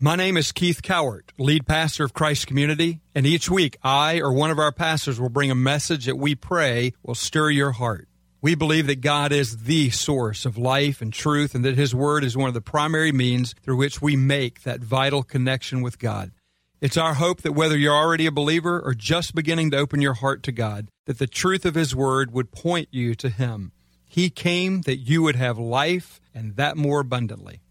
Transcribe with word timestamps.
My 0.00 0.14
name 0.14 0.36
is 0.36 0.52
Keith 0.52 0.80
Cowart, 0.80 1.32
lead 1.38 1.66
pastor 1.66 2.04
of 2.04 2.14
Christ 2.14 2.46
Community, 2.46 3.00
and 3.16 3.26
each 3.26 3.50
week 3.50 3.76
I 3.82 4.20
or 4.20 4.32
one 4.32 4.52
of 4.52 4.58
our 4.60 4.70
pastors 4.70 5.18
will 5.18 5.28
bring 5.28 5.50
a 5.50 5.56
message 5.56 6.06
that 6.06 6.14
we 6.14 6.36
pray 6.36 6.92
will 7.02 7.16
stir 7.16 7.50
your 7.50 7.72
heart. 7.72 8.08
We 8.40 8.54
believe 8.54 8.86
that 8.86 9.00
God 9.00 9.32
is 9.32 9.64
the 9.64 9.90
source 9.90 10.46
of 10.46 10.56
life 10.56 11.02
and 11.02 11.12
truth, 11.12 11.52
and 11.52 11.64
that 11.64 11.74
His 11.74 11.96
Word 11.96 12.22
is 12.22 12.36
one 12.36 12.46
of 12.46 12.54
the 12.54 12.60
primary 12.60 13.10
means 13.10 13.56
through 13.60 13.78
which 13.78 14.00
we 14.00 14.14
make 14.14 14.62
that 14.62 14.84
vital 14.84 15.24
connection 15.24 15.82
with 15.82 15.98
God. 15.98 16.30
It's 16.80 16.96
our 16.96 17.14
hope 17.14 17.42
that 17.42 17.54
whether 17.54 17.76
you're 17.76 17.92
already 17.92 18.26
a 18.26 18.30
believer 18.30 18.80
or 18.80 18.94
just 18.94 19.34
beginning 19.34 19.72
to 19.72 19.78
open 19.78 20.00
your 20.00 20.14
heart 20.14 20.44
to 20.44 20.52
God, 20.52 20.86
that 21.06 21.18
the 21.18 21.26
truth 21.26 21.66
of 21.66 21.74
His 21.74 21.96
Word 21.96 22.32
would 22.32 22.52
point 22.52 22.86
you 22.92 23.16
to 23.16 23.30
Him. 23.30 23.72
He 24.06 24.30
came 24.30 24.82
that 24.82 24.98
you 24.98 25.22
would 25.22 25.34
have 25.34 25.58
life 25.58 26.20
and 26.32 26.54
that 26.54 26.76
more 26.76 27.00
abundantly. 27.00 27.62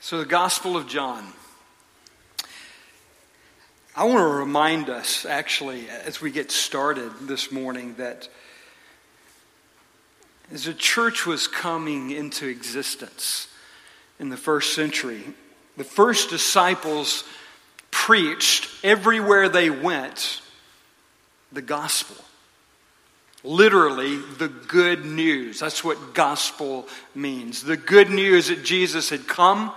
So, 0.00 0.18
the 0.18 0.26
Gospel 0.26 0.76
of 0.76 0.86
John. 0.86 1.26
I 3.96 4.04
want 4.04 4.18
to 4.18 4.38
remind 4.38 4.88
us, 4.88 5.26
actually, 5.26 5.88
as 5.88 6.20
we 6.20 6.30
get 6.30 6.52
started 6.52 7.10
this 7.22 7.50
morning, 7.50 7.96
that 7.98 8.28
as 10.52 10.64
the 10.64 10.72
church 10.72 11.26
was 11.26 11.48
coming 11.48 12.12
into 12.12 12.46
existence 12.46 13.48
in 14.20 14.28
the 14.28 14.36
first 14.36 14.72
century, 14.72 15.24
the 15.76 15.84
first 15.84 16.30
disciples 16.30 17.24
preached 17.90 18.70
everywhere 18.84 19.48
they 19.48 19.68
went 19.68 20.42
the 21.50 21.60
gospel. 21.60 22.16
Literally, 23.44 24.16
the 24.16 24.48
good 24.48 25.04
news. 25.04 25.60
That's 25.60 25.84
what 25.84 26.12
gospel 26.12 26.88
means. 27.14 27.62
The 27.62 27.76
good 27.76 28.10
news 28.10 28.48
that 28.48 28.64
Jesus 28.64 29.10
had 29.10 29.28
come, 29.28 29.72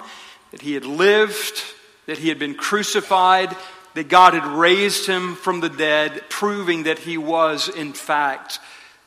that 0.52 0.62
he 0.62 0.73
had 0.73 0.86
lived, 0.86 1.64
that 2.05 2.18
he 2.18 2.30
had 2.30 2.40
been 2.40 2.55
crucified, 2.55 3.55
that 3.94 4.08
God 4.08 4.34
had 4.34 4.46
raised 4.46 5.08
him 5.08 5.36
from 5.36 5.59
the 5.59 5.70
dead, 5.70 6.23
proving 6.30 6.84
that 6.84 7.00
he 7.00 7.17
was, 7.17 7.67
in 7.70 7.94
fact, 7.94 8.59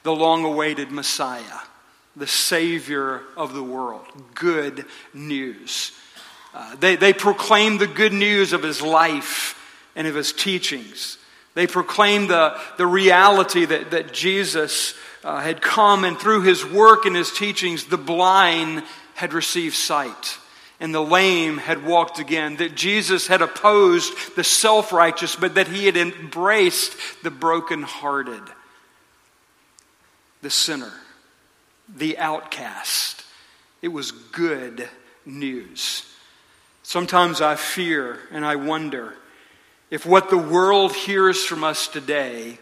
the 0.03 0.15
long 0.15 0.45
awaited 0.45 0.91
Messiah, 0.91 1.61
the 2.17 2.27
Savior 2.27 3.23
of 3.37 3.55
the 3.55 3.63
world. 3.63 4.07
Good 4.35 4.85
news. 5.13 5.93
Uh, 6.53 6.77
they, 6.77 6.97
they 6.97 7.13
proclaimed 7.13 7.81
the 7.81 7.87
good 7.87 8.13
news 8.13 8.53
of 8.53 8.63
his 8.63 8.83
life 8.83 9.61
and 9.97 10.07
of 10.07 10.15
his 10.15 10.33
teachings. 10.33 11.19
They 11.55 11.67
proclaimed 11.67 12.31
the, 12.31 12.59
the 12.77 12.87
reality 12.87 13.65
that, 13.65 13.93
that 13.93 14.13
Jesus 14.13 14.95
uh, 15.23 15.41
had 15.41 15.63
come, 15.63 16.05
and 16.05 16.19
through 16.19 16.43
his 16.43 16.65
work 16.65 17.07
and 17.07 17.17
his 17.17 17.33
teachings, 17.33 17.85
the 17.85 17.97
blind 17.97 18.83
had 19.15 19.33
received 19.33 19.75
sight 19.75 20.39
and 20.85 20.95
the 20.95 21.01
lame 21.01 21.57
had 21.57 21.87
walked 21.87 22.19
again, 22.19 22.57
that 22.57 22.75
Jesus 22.75 23.27
had 23.27 23.41
opposed 23.41 24.37
the 24.37 24.45
self 24.45 24.93
righteous, 24.93 25.35
but 25.35 25.55
that 25.55 25.67
he 25.67 25.87
had 25.87 25.97
embraced 25.97 26.95
the 27.23 27.31
brokenhearted, 27.31 28.43
the 30.43 30.51
sinner, 30.51 30.93
the 31.89 32.19
outcast. 32.19 33.25
It 33.81 33.89
was 33.89 34.13
good 34.13 34.87
news. 35.25 36.05
Sometimes 36.83 37.41
I 37.41 37.55
fear 37.55 38.19
and 38.31 38.45
I 38.45 38.57
wonder 38.57 39.15
if 39.91 40.05
what 40.05 40.29
the 40.29 40.37
world 40.37 40.93
hears 40.93 41.43
from 41.43 41.65
us 41.65 41.89
today 41.89 42.59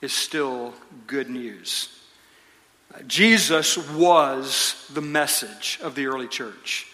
is 0.00 0.14
still 0.14 0.72
good 1.06 1.28
news. 1.28 1.90
Jesus 3.06 3.76
was 3.92 4.88
the 4.92 5.00
message 5.00 5.78
of 5.82 5.94
the 5.94 6.06
early 6.06 6.28
church. 6.28 6.86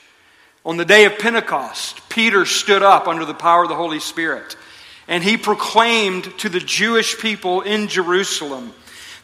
On 0.64 0.76
the 0.76 0.84
day 0.84 1.04
of 1.04 1.18
Pentecost, 1.18 2.08
Peter 2.08 2.46
stood 2.46 2.82
up 2.82 3.08
under 3.08 3.24
the 3.24 3.34
power 3.34 3.64
of 3.64 3.68
the 3.68 3.74
Holy 3.74 4.00
Spirit 4.00 4.56
and 5.08 5.22
he 5.22 5.36
proclaimed 5.36 6.24
to 6.38 6.48
the 6.48 6.60
Jewish 6.60 7.18
people 7.18 7.62
in 7.62 7.88
Jerusalem 7.88 8.72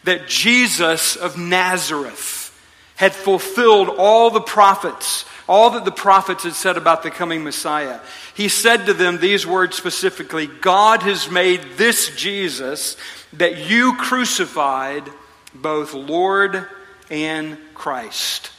that 0.05 0.27
Jesus 0.27 1.17
of 1.17 1.39
Nazareth 1.39 2.45
had 2.97 3.13
fulfilled 3.13 3.89
all 3.97 4.31
the 4.31 4.41
prophets, 4.41 5.25
all 5.49 5.71
that 5.71 5.85
the 5.85 5.93
prophets 5.93 6.43
had 6.43 6.55
said 6.55 6.77
about 6.77 7.05
the 7.05 7.11
coming 7.11 7.45
Messiah. 7.45 8.01
He 8.35 8.49
said 8.49 8.87
to 8.87 8.93
them 8.93 9.19
these 9.19 9.47
words 9.47 9.77
specifically 9.77 10.49
God 10.49 11.03
has 11.03 11.31
made 11.31 11.63
this 11.77 12.15
Jesus 12.17 12.97
that 13.35 13.69
you 13.69 13.95
crucified 13.97 15.09
both 15.55 15.95
Lord 15.95 16.67
and 17.11 17.59
Christ. 17.75 18.51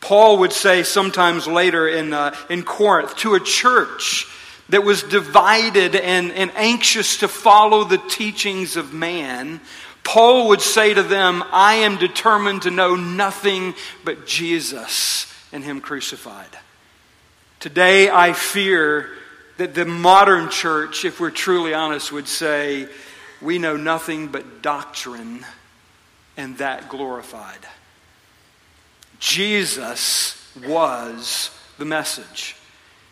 Paul 0.00 0.38
would 0.38 0.52
say 0.52 0.82
sometimes 0.82 1.46
later 1.46 1.86
in, 1.88 2.12
uh, 2.12 2.34
in 2.50 2.64
Corinth 2.64 3.16
to 3.18 3.34
a 3.34 3.40
church 3.40 4.26
that 4.68 4.84
was 4.84 5.02
divided 5.02 5.94
and, 5.94 6.32
and 6.32 6.50
anxious 6.56 7.18
to 7.18 7.28
follow 7.28 7.84
the 7.84 7.98
teachings 7.98 8.76
of 8.76 8.92
man, 8.92 9.60
Paul 10.02 10.48
would 10.48 10.60
say 10.60 10.94
to 10.94 11.02
them, 11.02 11.44
I 11.52 11.74
am 11.74 11.98
determined 11.98 12.62
to 12.62 12.70
know 12.70 12.96
nothing 12.96 13.74
but 14.04 14.26
Jesus 14.26 15.32
and 15.52 15.62
Him 15.62 15.80
crucified. 15.80 16.48
Today, 17.60 18.10
I 18.10 18.32
fear 18.32 19.08
that 19.58 19.74
the 19.74 19.84
modern 19.84 20.50
church, 20.50 21.04
if 21.04 21.20
we're 21.20 21.30
truly 21.30 21.74
honest, 21.74 22.10
would 22.10 22.26
say, 22.26 22.88
We 23.40 23.58
know 23.58 23.76
nothing 23.76 24.28
but 24.28 24.62
doctrine 24.62 25.44
and 26.36 26.58
that 26.58 26.88
glorified. 26.88 27.66
Jesus 29.18 30.36
was 30.66 31.50
the 31.78 31.84
message. 31.84 32.56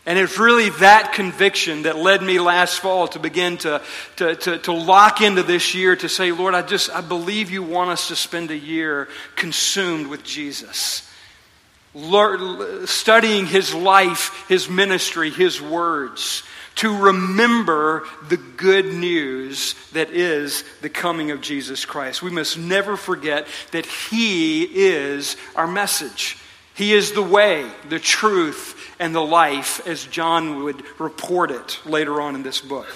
And 0.06 0.19
it's 0.19 0.38
really 0.38 0.70
that 0.70 1.12
conviction 1.12 1.82
that 1.82 1.97
led 1.97 2.22
me 2.22 2.41
last 2.41 2.80
fall 2.80 3.06
to 3.09 3.19
begin 3.19 3.59
to, 3.59 3.82
to, 4.16 4.34
to, 4.34 4.59
to, 4.59 4.72
lock 4.72 5.20
into 5.20 5.42
this 5.42 5.75
year 5.75 5.94
to 5.94 6.09
say, 6.09 6.32
Lord, 6.32 6.54
I 6.54 6.62
just, 6.62 6.91
I 6.91 7.00
believe 7.03 7.50
you 7.50 7.62
want 7.62 7.91
us 7.91 8.09
to 8.09 8.16
spend 8.16 8.50
a 8.50 8.56
year 8.56 9.09
consumed 9.36 10.06
with 10.06 10.25
Jesus. 10.25 11.06
Studying 12.86 13.47
his 13.47 13.75
life, 13.75 14.47
his 14.48 14.69
ministry, 14.69 15.30
his 15.30 15.60
words 15.60 16.44
to 16.76 16.97
remember 16.97 18.04
the 18.28 18.36
good 18.36 18.86
news 18.86 19.75
that 19.92 20.10
is 20.10 20.64
the 20.81 20.88
coming 20.88 21.31
of 21.31 21.41
Jesus 21.41 21.84
Christ. 21.84 22.22
We 22.22 22.31
must 22.31 22.58
never 22.58 22.97
forget 22.97 23.47
that 23.72 23.86
He 23.86 24.62
is 24.64 25.36
our 25.56 25.66
message. 25.66 26.38
He 26.75 26.94
is 26.94 27.12
the 27.12 27.22
way, 27.22 27.70
the 27.88 27.98
truth, 27.98 28.76
and 28.98 29.14
the 29.14 29.20
life, 29.20 29.86
as 29.86 30.06
John 30.06 30.64
would 30.64 30.82
report 30.98 31.50
it 31.50 31.80
later 31.84 32.20
on 32.20 32.34
in 32.34 32.42
this 32.42 32.60
book. 32.60 32.86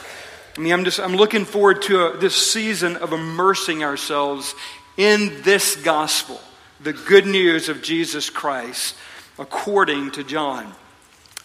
I 0.56 0.60
mean, 0.60 0.72
I'm 0.72 0.84
just 0.84 1.00
I'm 1.00 1.16
looking 1.16 1.44
forward 1.44 1.82
to 1.82 2.06
a, 2.06 2.16
this 2.16 2.34
season 2.34 2.96
of 2.96 3.12
immersing 3.12 3.82
ourselves 3.82 4.54
in 4.96 5.42
this 5.42 5.76
gospel, 5.76 6.40
the 6.80 6.92
good 6.92 7.26
news 7.26 7.68
of 7.68 7.82
Jesus 7.82 8.30
Christ, 8.30 8.94
according 9.38 10.12
to 10.12 10.24
John. 10.24 10.72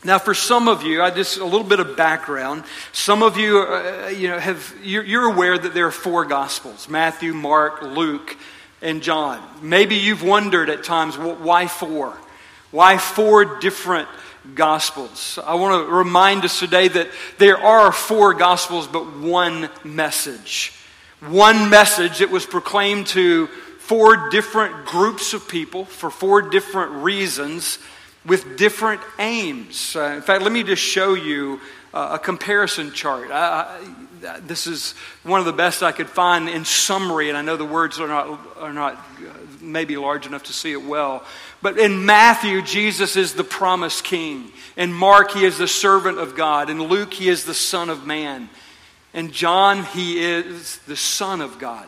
Now, 0.03 0.17
for 0.17 0.33
some 0.33 0.69
of 0.69 0.83
you, 0.83 1.01
I 1.01 1.11
just 1.11 1.37
a 1.39 1.43
little 1.43 1.67
bit 1.67 1.81
of 1.81 1.97
background. 1.97 2.63
Some 2.93 3.21
of 3.21 3.37
you, 3.37 3.59
uh, 3.59 4.07
you 4.15 4.29
know, 4.29 4.39
have 4.39 4.73
you're, 4.81 5.03
you're 5.03 5.29
aware 5.29 5.57
that 5.57 5.73
there 5.73 5.87
are 5.87 5.91
four 5.91 6.23
Gospels: 6.23 6.87
Matthew, 6.87 7.33
Mark, 7.33 7.81
Luke, 7.81 8.37
and 8.81 9.03
John. 9.03 9.43
Maybe 9.61 9.95
you've 9.95 10.23
wondered 10.23 10.69
at 10.69 10.85
times, 10.85 11.17
why 11.17 11.67
four? 11.67 12.17
Why 12.71 12.97
four 12.97 13.59
different 13.59 14.07
Gospels? 14.55 15.37
I 15.45 15.55
want 15.55 15.85
to 15.85 15.93
remind 15.93 16.45
us 16.45 16.59
today 16.59 16.87
that 16.87 17.09
there 17.37 17.57
are 17.57 17.91
four 17.91 18.33
Gospels, 18.33 18.87
but 18.87 19.17
one 19.17 19.69
message. 19.83 20.71
One 21.27 21.69
message 21.69 22.19
that 22.19 22.29
was 22.29 22.45
proclaimed 22.45 23.07
to 23.07 23.47
four 23.79 24.29
different 24.29 24.85
groups 24.85 25.33
of 25.33 25.49
people 25.49 25.83
for 25.83 26.09
four 26.09 26.41
different 26.41 27.03
reasons 27.03 27.79
with 28.25 28.57
different 28.57 29.01
aims. 29.17 29.95
Uh, 29.95 30.13
in 30.15 30.21
fact, 30.21 30.43
let 30.43 30.51
me 30.51 30.63
just 30.63 30.81
show 30.81 31.13
you 31.13 31.59
uh, 31.93 32.11
a 32.13 32.19
comparison 32.19 32.91
chart. 32.91 33.31
I, 33.31 33.79
I, 34.25 34.39
this 34.41 34.67
is 34.67 34.93
one 35.23 35.39
of 35.39 35.45
the 35.45 35.53
best 35.53 35.81
I 35.81 35.91
could 35.91 36.09
find 36.09 36.49
in 36.49 36.65
summary, 36.65 37.29
and 37.29 37.37
I 37.37 37.41
know 37.41 37.55
the 37.55 37.65
words 37.65 37.99
are 37.99 38.07
not, 38.07 38.39
are 38.57 38.73
not 38.73 38.95
uh, 38.95 39.33
maybe 39.61 39.97
large 39.97 40.25
enough 40.25 40.43
to 40.43 40.53
see 40.53 40.71
it 40.71 40.83
well. 40.83 41.23
But 41.61 41.77
in 41.77 42.05
Matthew, 42.05 42.61
Jesus 42.61 43.15
is 43.15 43.33
the 43.33 43.43
promised 43.43 44.03
king. 44.03 44.51
In 44.77 44.93
Mark, 44.93 45.31
he 45.31 45.45
is 45.45 45.57
the 45.57 45.67
servant 45.67 46.19
of 46.19 46.35
God. 46.35 46.69
In 46.69 46.81
Luke, 46.81 47.13
he 47.13 47.29
is 47.29 47.45
the 47.45 47.53
Son 47.53 47.89
of 47.89 48.05
Man. 48.05 48.49
In 49.13 49.31
John, 49.31 49.83
he 49.85 50.19
is 50.23 50.77
the 50.79 50.95
Son 50.95 51.41
of 51.41 51.57
God. 51.59 51.87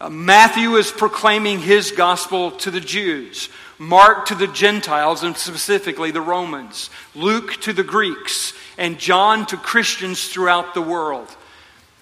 Uh, 0.00 0.10
Matthew 0.10 0.76
is 0.76 0.92
proclaiming 0.92 1.58
his 1.58 1.90
gospel 1.90 2.52
to 2.52 2.70
the 2.70 2.80
Jews. 2.80 3.48
Mark 3.78 4.26
to 4.26 4.34
the 4.34 4.46
Gentiles 4.46 5.22
and 5.22 5.36
specifically 5.36 6.10
the 6.10 6.20
Romans, 6.20 6.90
Luke 7.14 7.54
to 7.62 7.72
the 7.72 7.84
Greeks, 7.84 8.52
and 8.78 8.98
John 8.98 9.46
to 9.46 9.56
Christians 9.56 10.28
throughout 10.28 10.74
the 10.74 10.82
world. 10.82 11.28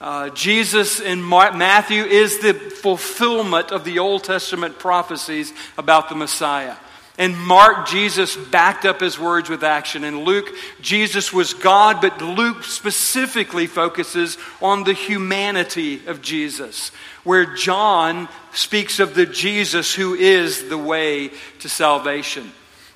Uh, 0.01 0.29
Jesus 0.31 1.01
in 1.01 1.27
Matthew 1.27 2.03
is 2.03 2.41
the 2.41 2.55
fulfillment 2.55 3.73
of 3.73 3.85
the 3.85 3.99
Old 3.99 4.25
Testament 4.25 4.79
prophecies 4.79 5.53
about 5.79 6.09
the 6.09 6.15
Messiah. 6.15 6.77
In 7.17 7.39
Mark, 7.39 7.87
Jesus 7.87 8.37
backed 8.37 8.85
up 8.85 9.01
his 9.01 9.21
words 9.21 9.49
with 9.49 9.63
action. 9.63 10.03
And 10.03 10.25
Luke, 10.25 10.49
Jesus 10.81 11.33
was 11.33 11.55
God, 11.55 12.01
but 12.01 12.21
Luke 12.21 12.65
specifically 12.65 13.69
focuses 13.69 14.37
on 14.61 14.83
the 14.83 14.95
humanity 14.95 16.05
of 16.09 16.23
Jesus, 16.23 16.91
where 17.23 17.55
John 17.55 18.29
speaks 18.53 18.99
of 18.99 19.15
the 19.15 19.27
Jesus 19.27 19.95
who 19.95 20.15
is 20.15 20.69
the 20.69 20.79
way 20.79 21.31
to 21.61 21.69
salvation. 21.69 22.51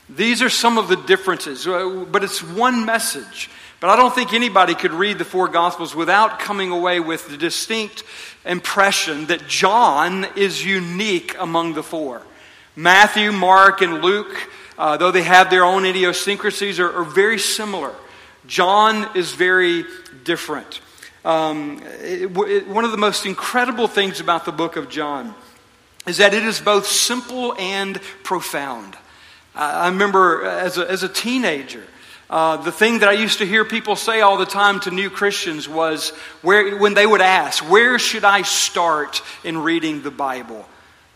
These 0.08 0.42
are 0.42 0.48
some 0.48 0.78
of 0.78 0.88
the 0.88 0.96
differences, 0.96 1.66
uh, 1.68 2.04
but 2.10 2.24
it's 2.24 2.42
one 2.42 2.84
message. 2.84 3.50
But 3.78 3.90
I 3.90 3.96
don't 3.96 4.12
think 4.12 4.32
anybody 4.32 4.74
could 4.74 4.92
read 4.92 5.18
the 5.18 5.24
four 5.24 5.46
Gospels 5.46 5.94
without 5.94 6.40
coming 6.40 6.72
away 6.72 6.98
with 6.98 7.28
the 7.28 7.36
distinct 7.36 8.02
impression 8.44 9.26
that 9.26 9.46
John 9.46 10.26
is 10.34 10.64
unique 10.64 11.36
among 11.38 11.74
the 11.74 11.84
four. 11.84 12.22
Matthew, 12.78 13.32
Mark, 13.32 13.82
and 13.82 14.02
Luke, 14.02 14.48
uh, 14.78 14.96
though 14.96 15.10
they 15.10 15.24
have 15.24 15.50
their 15.50 15.64
own 15.64 15.84
idiosyncrasies, 15.84 16.78
are, 16.78 17.00
are 17.00 17.02
very 17.02 17.36
similar. 17.36 17.92
John 18.46 19.16
is 19.16 19.32
very 19.32 19.84
different. 20.22 20.80
Um, 21.24 21.82
it, 22.00 22.30
it, 22.36 22.68
one 22.68 22.84
of 22.84 22.92
the 22.92 22.96
most 22.96 23.26
incredible 23.26 23.88
things 23.88 24.20
about 24.20 24.44
the 24.44 24.52
book 24.52 24.76
of 24.76 24.88
John 24.88 25.34
is 26.06 26.18
that 26.18 26.34
it 26.34 26.44
is 26.44 26.60
both 26.60 26.86
simple 26.86 27.52
and 27.58 28.00
profound. 28.22 28.96
I 29.56 29.88
remember 29.88 30.44
as 30.44 30.78
a, 30.78 30.88
as 30.88 31.02
a 31.02 31.08
teenager, 31.08 31.82
uh, 32.30 32.58
the 32.58 32.70
thing 32.70 33.00
that 33.00 33.08
I 33.08 33.14
used 33.14 33.38
to 33.38 33.44
hear 33.44 33.64
people 33.64 33.96
say 33.96 34.20
all 34.20 34.36
the 34.36 34.46
time 34.46 34.78
to 34.82 34.92
new 34.92 35.10
Christians 35.10 35.68
was 35.68 36.10
where, 36.42 36.76
when 36.76 36.94
they 36.94 37.08
would 37.08 37.22
ask, 37.22 37.68
Where 37.68 37.98
should 37.98 38.22
I 38.22 38.42
start 38.42 39.20
in 39.42 39.58
reading 39.58 40.02
the 40.02 40.12
Bible? 40.12 40.64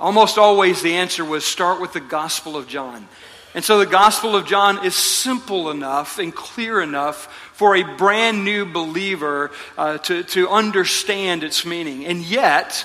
Almost 0.03 0.37
always 0.37 0.83
the 0.83 0.95
answer 0.95 1.25
was 1.25 1.45
start 1.45 1.81
with 1.81 1.93
the 1.93 2.01
Gospel 2.01 2.57
of 2.57 2.67
John. 2.67 3.07
And 3.55 3.65
so 3.65 3.79
the 3.79 3.87
Gospel 3.87 4.35
of 4.35 4.47
John 4.47 4.85
is 4.85 4.97
simple 4.97 5.71
enough 5.71 6.19
and 6.19 6.35
clear 6.35 6.81
enough 6.81 7.33
for 7.53 7.77
a 7.77 7.85
brand 7.85 8.45
new 8.45 8.65
believer 8.65 9.53
uh, 9.79 9.99
to, 9.99 10.25
to 10.25 10.49
understand 10.49 11.45
its 11.45 11.65
meaning. 11.65 12.05
And 12.05 12.21
yet, 12.21 12.85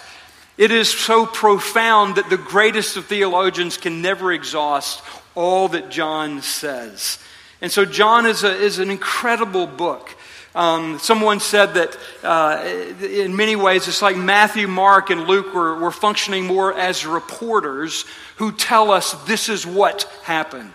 it 0.60 0.70
is 0.70 0.94
so 0.94 1.26
profound 1.26 2.18
that 2.18 2.30
the 2.30 2.38
greatest 2.38 2.98
of 2.98 3.08
theologians 3.08 3.78
can 3.78 4.04
never 4.04 4.32
exhaust 4.32 5.02
all 5.34 5.70
that 5.70 5.90
John 5.90 6.44
says. 6.44 7.18
And 7.62 7.72
so, 7.72 7.84
John 7.84 8.28
is, 8.28 8.44
a, 8.44 8.56
is 8.56 8.78
an 8.78 8.92
incredible 8.92 9.66
book. 9.66 10.16
Um, 10.56 10.98
someone 11.00 11.40
said 11.40 11.76
that 11.76 11.98
uh, 12.24 13.06
in 13.06 13.36
many 13.36 13.56
ways 13.56 13.88
it's 13.88 14.02
like 14.02 14.18
Matthew, 14.18 14.68
Mark, 14.68 15.10
and 15.10 15.28
Luke 15.28 15.54
were, 15.54 15.76
were 15.76 15.92
functioning 15.92 16.46
more 16.46 16.74
as 16.74 17.06
reporters 17.06 18.06
who 18.38 18.52
tell 18.52 18.92
us 18.92 19.14
this 19.26 19.50
is 19.50 19.68
what 19.68 20.04
happened. 20.24 20.72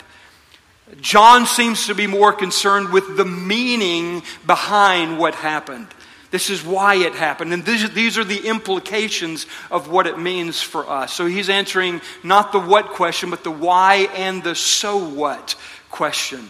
John 1.00 1.46
seems 1.46 1.86
to 1.86 1.94
be 1.94 2.06
more 2.06 2.32
concerned 2.32 2.90
with 2.90 3.16
the 3.16 3.24
meaning 3.24 4.22
behind 4.46 5.18
what 5.18 5.34
happened. 5.34 5.88
This 6.30 6.48
is 6.48 6.64
why 6.64 6.96
it 6.96 7.14
happened. 7.14 7.52
And 7.52 7.64
these, 7.64 7.90
these 7.90 8.18
are 8.18 8.24
the 8.24 8.46
implications 8.46 9.46
of 9.70 9.90
what 9.90 10.06
it 10.06 10.18
means 10.18 10.62
for 10.62 10.88
us. 10.88 11.12
So 11.12 11.26
he's 11.26 11.50
answering 11.50 12.00
not 12.22 12.52
the 12.52 12.60
what 12.60 12.88
question, 12.88 13.30
but 13.30 13.44
the 13.44 13.50
why 13.50 14.08
and 14.14 14.42
the 14.42 14.54
so 14.54 14.96
what 14.96 15.54
question. 15.90 16.48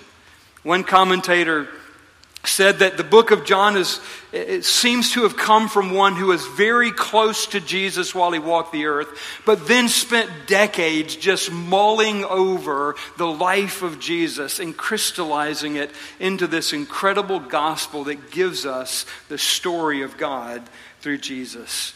One 0.62 0.84
commentator 0.84 1.68
said 2.44 2.80
that 2.80 2.96
the 2.96 3.04
book 3.04 3.30
of 3.30 3.44
John 3.44 3.76
is, 3.76 4.00
it 4.32 4.64
seems 4.64 5.12
to 5.12 5.22
have 5.22 5.36
come 5.36 5.68
from 5.68 5.94
one 5.94 6.16
who 6.16 6.26
was 6.26 6.44
very 6.48 6.90
close 6.90 7.46
to 7.48 7.60
Jesus 7.60 8.14
while 8.14 8.32
he 8.32 8.40
walked 8.40 8.72
the 8.72 8.86
earth, 8.86 9.08
but 9.46 9.68
then 9.68 9.88
spent 9.88 10.48
decades 10.48 11.14
just 11.14 11.52
mulling 11.52 12.24
over 12.24 12.96
the 13.16 13.26
life 13.26 13.82
of 13.82 14.00
Jesus 14.00 14.58
and 14.58 14.76
crystallizing 14.76 15.76
it 15.76 15.92
into 16.18 16.48
this 16.48 16.72
incredible 16.72 17.38
gospel 17.38 18.04
that 18.04 18.32
gives 18.32 18.66
us 18.66 19.06
the 19.28 19.38
story 19.38 20.02
of 20.02 20.16
God 20.16 20.62
through 21.00 21.18
Jesus. 21.18 21.94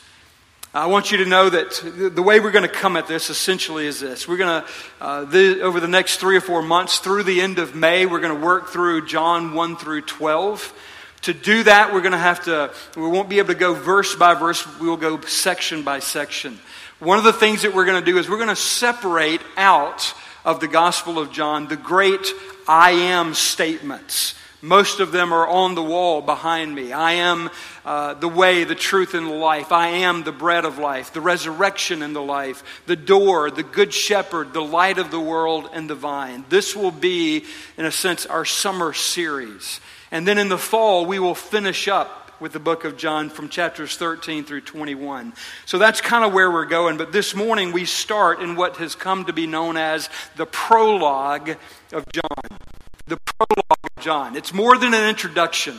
I 0.76 0.84
want 0.84 1.10
you 1.10 1.16
to 1.16 1.24
know 1.24 1.48
that 1.48 2.12
the 2.14 2.20
way 2.20 2.38
we're 2.38 2.50
going 2.50 2.68
to 2.68 2.68
come 2.68 2.98
at 2.98 3.06
this 3.06 3.30
essentially 3.30 3.86
is 3.86 3.98
this. 3.98 4.28
We're 4.28 4.36
going 4.36 4.62
to, 4.62 4.68
uh, 5.00 5.24
the, 5.24 5.62
over 5.62 5.80
the 5.80 5.88
next 5.88 6.18
three 6.18 6.36
or 6.36 6.42
four 6.42 6.60
months, 6.60 6.98
through 6.98 7.22
the 7.22 7.40
end 7.40 7.58
of 7.58 7.74
May, 7.74 8.04
we're 8.04 8.20
going 8.20 8.38
to 8.38 8.44
work 8.44 8.68
through 8.68 9.06
John 9.06 9.54
1 9.54 9.76
through 9.78 10.02
12. 10.02 10.74
To 11.22 11.32
do 11.32 11.62
that, 11.62 11.94
we're 11.94 12.02
going 12.02 12.12
to 12.12 12.18
have 12.18 12.44
to, 12.44 12.74
we 12.94 13.08
won't 13.08 13.30
be 13.30 13.38
able 13.38 13.54
to 13.54 13.58
go 13.58 13.72
verse 13.72 14.14
by 14.16 14.34
verse, 14.34 14.66
we 14.78 14.86
will 14.86 14.98
go 14.98 15.18
section 15.22 15.82
by 15.82 16.00
section. 16.00 16.58
One 16.98 17.16
of 17.16 17.24
the 17.24 17.32
things 17.32 17.62
that 17.62 17.74
we're 17.74 17.86
going 17.86 18.04
to 18.04 18.12
do 18.12 18.18
is 18.18 18.28
we're 18.28 18.36
going 18.36 18.50
to 18.50 18.54
separate 18.54 19.40
out 19.56 20.12
of 20.44 20.60
the 20.60 20.68
Gospel 20.68 21.18
of 21.18 21.32
John 21.32 21.68
the 21.68 21.78
great 21.78 22.26
I 22.68 22.90
am 22.90 23.32
statements. 23.32 24.34
Most 24.66 24.98
of 24.98 25.12
them 25.12 25.32
are 25.32 25.46
on 25.46 25.76
the 25.76 25.82
wall 25.82 26.20
behind 26.20 26.74
me. 26.74 26.92
I 26.92 27.12
am 27.12 27.50
uh, 27.84 28.14
the 28.14 28.26
way, 28.26 28.64
the 28.64 28.74
truth, 28.74 29.14
and 29.14 29.28
the 29.28 29.34
life. 29.34 29.70
I 29.70 29.88
am 29.88 30.24
the 30.24 30.32
bread 30.32 30.64
of 30.64 30.78
life, 30.78 31.12
the 31.12 31.20
resurrection 31.20 32.02
and 32.02 32.16
the 32.16 32.20
life, 32.20 32.64
the 32.86 32.96
door, 32.96 33.48
the 33.48 33.62
good 33.62 33.94
shepherd, 33.94 34.52
the 34.52 34.64
light 34.64 34.98
of 34.98 35.12
the 35.12 35.20
world, 35.20 35.70
and 35.72 35.88
the 35.88 35.94
vine. 35.94 36.44
This 36.48 36.74
will 36.74 36.90
be, 36.90 37.44
in 37.76 37.84
a 37.84 37.92
sense, 37.92 38.26
our 38.26 38.44
summer 38.44 38.92
series. 38.92 39.80
And 40.10 40.26
then 40.26 40.36
in 40.36 40.48
the 40.48 40.58
fall, 40.58 41.06
we 41.06 41.20
will 41.20 41.36
finish 41.36 41.86
up 41.86 42.32
with 42.40 42.52
the 42.52 42.58
book 42.58 42.84
of 42.84 42.96
John 42.96 43.30
from 43.30 43.48
chapters 43.48 43.96
13 43.96 44.42
through 44.42 44.62
21. 44.62 45.32
So 45.64 45.78
that's 45.78 46.00
kind 46.00 46.24
of 46.24 46.32
where 46.32 46.50
we're 46.50 46.66
going. 46.66 46.96
But 46.96 47.12
this 47.12 47.36
morning, 47.36 47.70
we 47.70 47.84
start 47.84 48.40
in 48.40 48.56
what 48.56 48.78
has 48.78 48.96
come 48.96 49.26
to 49.26 49.32
be 49.32 49.46
known 49.46 49.76
as 49.76 50.10
the 50.34 50.44
prologue 50.44 51.50
of 51.92 52.04
John. 52.12 52.58
The 53.06 53.18
prologue 53.18 53.78
of 53.96 54.02
John. 54.02 54.36
It's 54.36 54.52
more 54.52 54.76
than 54.76 54.92
an 54.92 55.08
introduction. 55.08 55.76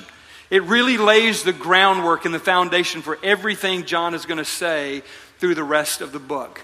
It 0.50 0.64
really 0.64 0.98
lays 0.98 1.44
the 1.44 1.52
groundwork 1.52 2.24
and 2.24 2.34
the 2.34 2.40
foundation 2.40 3.02
for 3.02 3.20
everything 3.22 3.84
John 3.84 4.14
is 4.14 4.26
going 4.26 4.38
to 4.38 4.46
say 4.46 5.04
through 5.40 5.56
the 5.56 5.64
rest 5.64 6.00
of 6.00 6.14
the 6.14 6.20
book. 6.20 6.64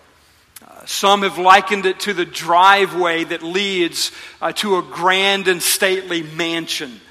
Uh, 0.66 0.86
some 0.86 1.24
have 1.24 1.38
likened 1.38 1.86
it 1.86 2.00
to 2.02 2.14
the 2.14 2.26
driveway 2.26 3.26
that 3.26 3.44
leads 3.44 4.14
uh, 4.42 4.54
to 4.54 4.78
a 4.78 4.82
grand 4.82 5.50
and 5.50 5.62
stately 5.62 6.24
mansion. 6.24 7.02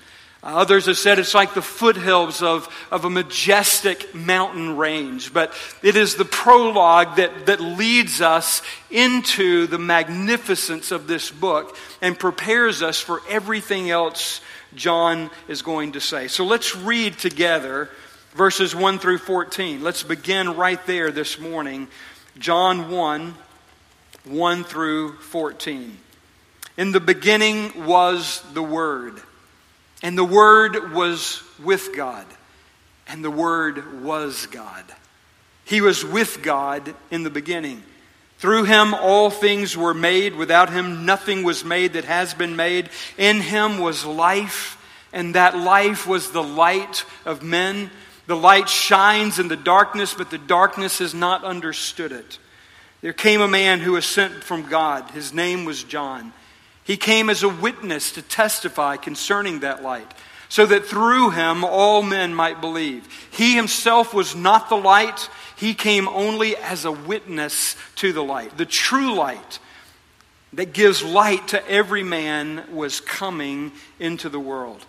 Uh, 0.42 0.56
others 0.56 0.86
have 0.86 0.96
said 0.96 1.18
it's 1.18 1.34
like 1.34 1.52
the 1.52 1.60
foothills 1.60 2.42
of, 2.42 2.74
of 2.90 3.04
a 3.04 3.10
majestic 3.10 4.14
mountain 4.14 4.78
range. 4.78 5.32
But 5.34 5.52
it 5.82 5.94
is 5.94 6.14
the 6.14 6.24
prologue 6.24 7.16
that, 7.16 7.46
that 7.46 7.60
leads 7.60 8.22
us 8.22 8.62
into 8.90 9.66
the 9.66 9.78
magnificence 9.78 10.90
of 10.90 11.06
this 11.06 11.30
book 11.30 11.76
and 12.02 12.18
prepares 12.18 12.82
us 12.82 13.00
for 13.00 13.22
everything 13.28 13.90
else 13.90 14.42
John 14.74 15.30
is 15.48 15.62
going 15.62 15.92
to 15.92 16.00
say. 16.00 16.28
So 16.28 16.44
let's 16.44 16.76
read 16.76 17.18
together 17.18 17.88
verses 18.34 18.74
1 18.74 18.98
through 18.98 19.18
14. 19.18 19.82
Let's 19.82 20.02
begin 20.02 20.56
right 20.56 20.84
there 20.86 21.10
this 21.10 21.38
morning. 21.38 21.88
John 22.38 22.90
1 22.90 23.34
1 24.24 24.64
through 24.64 25.14
14. 25.14 25.98
In 26.76 26.92
the 26.92 27.00
beginning 27.00 27.86
was 27.86 28.42
the 28.54 28.62
Word, 28.62 29.20
and 30.02 30.16
the 30.16 30.24
Word 30.24 30.92
was 30.92 31.42
with 31.62 31.94
God, 31.94 32.24
and 33.08 33.24
the 33.24 33.30
Word 33.30 34.02
was 34.02 34.46
God. 34.46 34.84
He 35.64 35.80
was 35.80 36.04
with 36.04 36.40
God 36.42 36.94
in 37.10 37.24
the 37.24 37.30
beginning. 37.30 37.82
Through 38.42 38.64
him 38.64 38.92
all 38.92 39.30
things 39.30 39.76
were 39.76 39.94
made. 39.94 40.34
Without 40.34 40.68
him 40.68 41.06
nothing 41.06 41.44
was 41.44 41.64
made 41.64 41.92
that 41.92 42.06
has 42.06 42.34
been 42.34 42.56
made. 42.56 42.88
In 43.16 43.40
him 43.40 43.78
was 43.78 44.04
life, 44.04 44.76
and 45.12 45.36
that 45.36 45.56
life 45.56 46.08
was 46.08 46.32
the 46.32 46.42
light 46.42 47.04
of 47.24 47.44
men. 47.44 47.88
The 48.26 48.34
light 48.34 48.68
shines 48.68 49.38
in 49.38 49.46
the 49.46 49.54
darkness, 49.54 50.12
but 50.12 50.30
the 50.30 50.38
darkness 50.38 50.98
has 50.98 51.14
not 51.14 51.44
understood 51.44 52.10
it. 52.10 52.40
There 53.00 53.12
came 53.12 53.40
a 53.40 53.46
man 53.46 53.78
who 53.78 53.92
was 53.92 54.06
sent 54.06 54.42
from 54.42 54.68
God. 54.68 55.08
His 55.12 55.32
name 55.32 55.64
was 55.64 55.84
John. 55.84 56.32
He 56.82 56.96
came 56.96 57.30
as 57.30 57.44
a 57.44 57.48
witness 57.48 58.10
to 58.10 58.22
testify 58.22 58.96
concerning 58.96 59.60
that 59.60 59.84
light, 59.84 60.12
so 60.48 60.66
that 60.66 60.86
through 60.86 61.30
him 61.30 61.62
all 61.62 62.02
men 62.02 62.34
might 62.34 62.60
believe. 62.60 63.06
He 63.30 63.54
himself 63.54 64.12
was 64.12 64.34
not 64.34 64.68
the 64.68 64.74
light 64.76 65.28
he 65.62 65.74
came 65.74 66.08
only 66.08 66.56
as 66.56 66.84
a 66.84 66.90
witness 66.90 67.76
to 67.94 68.12
the 68.12 68.22
light. 68.22 68.56
The 68.56 68.66
true 68.66 69.14
light 69.14 69.60
that 70.54 70.72
gives 70.72 71.04
light 71.04 71.48
to 71.48 71.68
every 71.68 72.02
man 72.02 72.64
was 72.72 73.00
coming 73.00 73.70
into 74.00 74.28
the 74.28 74.40
world. 74.40 74.84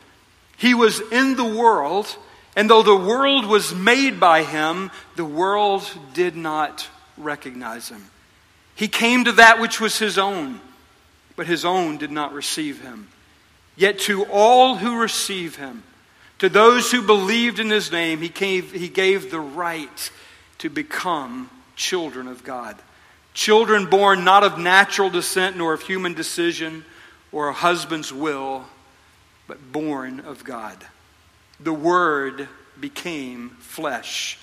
He 0.57 0.73
was 0.73 0.99
in 1.11 1.35
the 1.35 1.43
world, 1.43 2.17
and 2.55 2.67
though 2.67 2.81
the 2.81 2.95
world 2.95 3.45
was 3.45 3.75
made 3.75 4.19
by 4.19 4.41
him, 4.41 4.89
the 5.15 5.23
world 5.23 5.87
did 6.15 6.35
not 6.35 6.89
recognize 7.19 7.89
him. 7.89 8.03
He 8.73 8.87
came 8.87 9.25
to 9.25 9.33
that 9.33 9.59
which 9.59 9.79
was 9.79 9.99
his 9.99 10.17
own, 10.17 10.59
but 11.35 11.45
his 11.45 11.65
own 11.65 11.97
did 11.97 12.09
not 12.09 12.33
receive 12.33 12.81
him. 12.81 13.09
Yet 13.75 13.99
to 13.99 14.25
all 14.25 14.77
who 14.77 14.99
receive 14.99 15.55
him, 15.55 15.83
to 16.39 16.49
those 16.49 16.91
who 16.91 17.03
believed 17.03 17.59
in 17.59 17.69
his 17.69 17.91
name, 17.91 18.21
he 18.21 18.29
gave, 18.29 18.71
he 18.71 18.89
gave 18.89 19.29
the 19.29 19.39
right 19.39 20.11
to 20.63 20.69
become 20.69 21.49
children 21.75 22.25
of 22.25 22.41
God. 22.45 22.77
Children 23.33 23.87
born 23.87 24.23
not 24.23 24.45
of 24.45 24.57
natural 24.57 25.09
descent 25.09 25.57
nor 25.57 25.73
of 25.73 25.81
human 25.81 26.13
decision 26.13 26.85
or 27.33 27.49
a 27.49 27.53
husband's 27.53 28.13
will, 28.13 28.63
but 29.45 29.73
born 29.73 30.21
of 30.21 30.45
God. 30.45 30.77
The 31.59 31.73
Word 31.73 32.47
became 32.79 33.49
flesh 33.59 34.39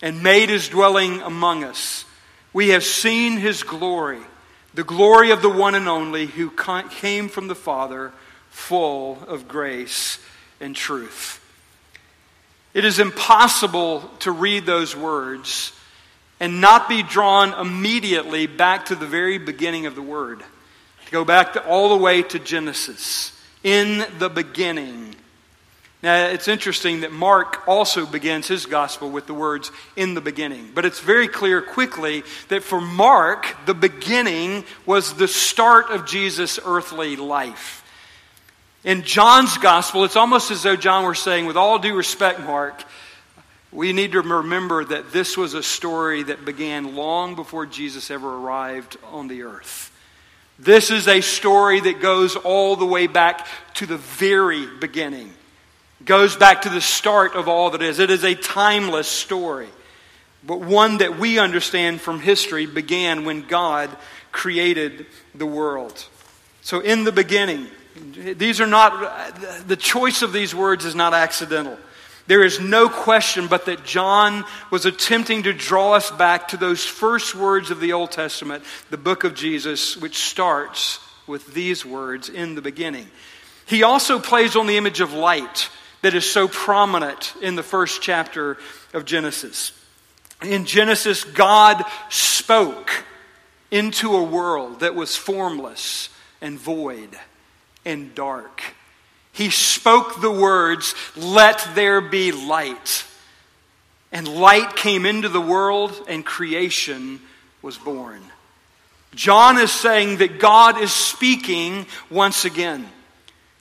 and 0.00 0.22
made 0.22 0.50
his 0.50 0.68
dwelling 0.68 1.20
among 1.22 1.64
us. 1.64 2.04
We 2.52 2.68
have 2.68 2.84
seen 2.84 3.36
his 3.36 3.64
glory, 3.64 4.20
the 4.72 4.84
glory 4.84 5.32
of 5.32 5.42
the 5.42 5.50
one 5.50 5.74
and 5.74 5.88
only 5.88 6.26
who 6.26 6.48
came 6.90 7.28
from 7.28 7.48
the 7.48 7.56
Father, 7.56 8.12
full 8.50 9.18
of 9.26 9.48
grace 9.48 10.20
and 10.60 10.76
truth. 10.76 11.40
It 12.76 12.84
is 12.84 12.98
impossible 12.98 14.02
to 14.18 14.30
read 14.30 14.66
those 14.66 14.94
words 14.94 15.72
and 16.40 16.60
not 16.60 16.90
be 16.90 17.02
drawn 17.02 17.54
immediately 17.54 18.46
back 18.46 18.84
to 18.86 18.94
the 18.94 19.06
very 19.06 19.38
beginning 19.38 19.86
of 19.86 19.94
the 19.94 20.02
Word. 20.02 20.40
To 21.06 21.10
go 21.10 21.24
back 21.24 21.54
to, 21.54 21.66
all 21.66 21.88
the 21.88 21.96
way 21.96 22.22
to 22.22 22.38
Genesis. 22.38 23.32
In 23.64 24.04
the 24.18 24.28
beginning. 24.28 25.14
Now, 26.02 26.26
it's 26.26 26.48
interesting 26.48 27.00
that 27.00 27.12
Mark 27.12 27.66
also 27.66 28.04
begins 28.04 28.46
his 28.46 28.66
gospel 28.66 29.10
with 29.10 29.26
the 29.26 29.32
words, 29.32 29.72
in 29.96 30.12
the 30.12 30.20
beginning. 30.20 30.72
But 30.74 30.84
it's 30.84 31.00
very 31.00 31.28
clear 31.28 31.62
quickly 31.62 32.24
that 32.48 32.62
for 32.62 32.82
Mark, 32.82 33.56
the 33.64 33.72
beginning 33.72 34.64
was 34.84 35.14
the 35.14 35.28
start 35.28 35.88
of 35.88 36.04
Jesus' 36.04 36.60
earthly 36.62 37.16
life. 37.16 37.85
In 38.86 39.02
John's 39.02 39.58
gospel, 39.58 40.04
it's 40.04 40.14
almost 40.14 40.52
as 40.52 40.62
though 40.62 40.76
John 40.76 41.04
were 41.04 41.16
saying, 41.16 41.46
with 41.46 41.56
all 41.56 41.80
due 41.80 41.96
respect, 41.96 42.38
Mark, 42.38 42.84
we 43.72 43.92
need 43.92 44.12
to 44.12 44.22
remember 44.22 44.84
that 44.84 45.10
this 45.10 45.36
was 45.36 45.54
a 45.54 45.62
story 45.62 46.22
that 46.22 46.44
began 46.44 46.94
long 46.94 47.34
before 47.34 47.66
Jesus 47.66 48.12
ever 48.12 48.36
arrived 48.36 48.96
on 49.10 49.26
the 49.26 49.42
earth. 49.42 49.90
This 50.60 50.92
is 50.92 51.08
a 51.08 51.20
story 51.20 51.80
that 51.80 52.00
goes 52.00 52.36
all 52.36 52.76
the 52.76 52.86
way 52.86 53.08
back 53.08 53.48
to 53.74 53.86
the 53.86 53.96
very 53.96 54.66
beginning, 54.66 55.32
goes 56.04 56.36
back 56.36 56.62
to 56.62 56.68
the 56.68 56.80
start 56.80 57.34
of 57.34 57.48
all 57.48 57.70
that 57.70 57.82
is. 57.82 57.98
It 57.98 58.10
is 58.10 58.22
a 58.22 58.36
timeless 58.36 59.08
story, 59.08 59.68
but 60.46 60.60
one 60.60 60.98
that 60.98 61.18
we 61.18 61.40
understand 61.40 62.00
from 62.00 62.20
history 62.20 62.66
began 62.66 63.24
when 63.24 63.42
God 63.42 63.90
created 64.30 65.06
the 65.34 65.44
world. 65.44 66.06
So, 66.62 66.78
in 66.78 67.02
the 67.02 67.12
beginning, 67.12 67.66
these 67.96 68.60
are 68.60 68.66
not, 68.66 69.68
the 69.68 69.76
choice 69.76 70.22
of 70.22 70.32
these 70.32 70.54
words 70.54 70.84
is 70.84 70.94
not 70.94 71.14
accidental. 71.14 71.78
There 72.26 72.42
is 72.42 72.60
no 72.60 72.88
question 72.88 73.46
but 73.46 73.66
that 73.66 73.84
John 73.84 74.44
was 74.70 74.84
attempting 74.84 75.44
to 75.44 75.52
draw 75.52 75.92
us 75.92 76.10
back 76.10 76.48
to 76.48 76.56
those 76.56 76.84
first 76.84 77.34
words 77.34 77.70
of 77.70 77.80
the 77.80 77.92
Old 77.92 78.10
Testament, 78.10 78.64
the 78.90 78.96
book 78.96 79.24
of 79.24 79.34
Genesis, 79.34 79.96
which 79.96 80.16
starts 80.18 80.98
with 81.26 81.54
these 81.54 81.84
words 81.84 82.28
in 82.28 82.54
the 82.54 82.62
beginning. 82.62 83.06
He 83.66 83.82
also 83.82 84.18
plays 84.18 84.56
on 84.56 84.66
the 84.66 84.76
image 84.76 85.00
of 85.00 85.12
light 85.12 85.70
that 86.02 86.14
is 86.14 86.28
so 86.28 86.48
prominent 86.48 87.34
in 87.42 87.56
the 87.56 87.62
first 87.62 88.02
chapter 88.02 88.58
of 88.92 89.04
Genesis. 89.04 89.72
In 90.42 90.66
Genesis, 90.66 91.24
God 91.24 91.84
spoke 92.10 93.04
into 93.70 94.16
a 94.16 94.22
world 94.22 94.80
that 94.80 94.94
was 94.94 95.16
formless 95.16 96.08
and 96.40 96.58
void 96.58 97.16
and 97.86 98.14
dark. 98.14 98.62
He 99.32 99.48
spoke 99.50 100.20
the 100.20 100.30
words, 100.30 100.94
Let 101.16 101.66
there 101.74 102.02
be 102.02 102.32
light. 102.32 103.06
And 104.12 104.28
light 104.28 104.76
came 104.76 105.04
into 105.04 105.28
the 105.28 105.40
world, 105.40 105.92
and 106.08 106.24
creation 106.24 107.20
was 107.62 107.76
born. 107.76 108.22
John 109.14 109.58
is 109.58 109.72
saying 109.72 110.18
that 110.18 110.38
God 110.38 110.80
is 110.80 110.92
speaking 110.92 111.86
once 112.10 112.44
again. 112.44 112.86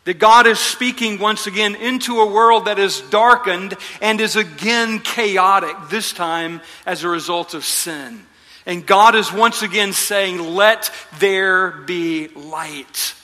That 0.04 0.20
God 0.20 0.48
is 0.48 0.60
speaking 0.60 1.20
once 1.20 1.48
again 1.48 1.76
into 1.76 2.20
a 2.20 2.32
world 2.32 2.66
that 2.66 2.78
is 2.78 3.02
darkened 3.02 3.76
and 4.02 4.22
is 4.22 4.36
again 4.36 5.00
chaotic, 5.00 5.76
this 5.90 6.14
time 6.14 6.62
as 6.86 7.04
a 7.04 7.10
result 7.10 7.54
of 7.54 7.66
sin. 7.66 8.24
And 8.66 8.86
God 8.86 9.16
is 9.16 9.32
once 9.32 9.62
again 9.62 9.94
saying, 9.94 10.56
Let 10.56 10.92
there 11.20 11.72
be 11.72 12.28
light. 12.30 13.16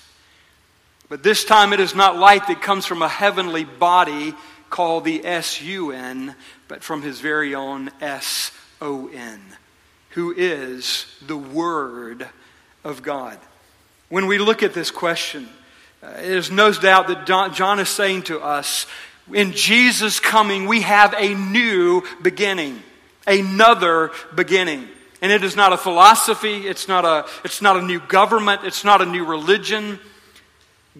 But 1.11 1.23
this 1.23 1.43
time 1.43 1.73
it 1.73 1.81
is 1.81 1.93
not 1.93 2.15
light 2.15 2.47
that 2.47 2.61
comes 2.61 2.85
from 2.85 3.01
a 3.01 3.09
heavenly 3.09 3.65
body 3.65 4.33
called 4.69 5.03
the 5.03 5.25
S 5.25 5.61
U 5.61 5.91
N, 5.91 6.33
but 6.69 6.85
from 6.85 7.01
his 7.01 7.19
very 7.19 7.53
own 7.53 7.91
S 7.99 8.53
O 8.79 9.09
N, 9.09 9.41
who 10.11 10.33
is 10.33 11.05
the 11.27 11.35
Word 11.35 12.29
of 12.85 13.03
God. 13.03 13.37
When 14.07 14.25
we 14.25 14.37
look 14.37 14.63
at 14.63 14.73
this 14.73 14.89
question, 14.89 15.49
uh, 16.01 16.13
there's 16.13 16.49
no 16.49 16.71
doubt 16.71 17.09
that 17.09 17.25
John 17.25 17.79
is 17.79 17.89
saying 17.89 18.23
to 18.23 18.39
us, 18.39 18.87
in 19.33 19.51
Jesus 19.51 20.21
coming, 20.21 20.65
we 20.65 20.79
have 20.79 21.13
a 21.17 21.35
new 21.35 22.03
beginning, 22.21 22.81
another 23.27 24.11
beginning. 24.33 24.87
And 25.21 25.29
it 25.29 25.43
is 25.43 25.57
not 25.57 25.73
a 25.73 25.77
philosophy, 25.77 26.67
it's 26.67 26.87
not 26.87 27.03
a, 27.03 27.25
it's 27.43 27.61
not 27.61 27.75
a 27.75 27.81
new 27.81 27.99
government, 27.99 28.61
it's 28.63 28.85
not 28.85 29.01
a 29.01 29.05
new 29.05 29.25
religion. 29.25 29.99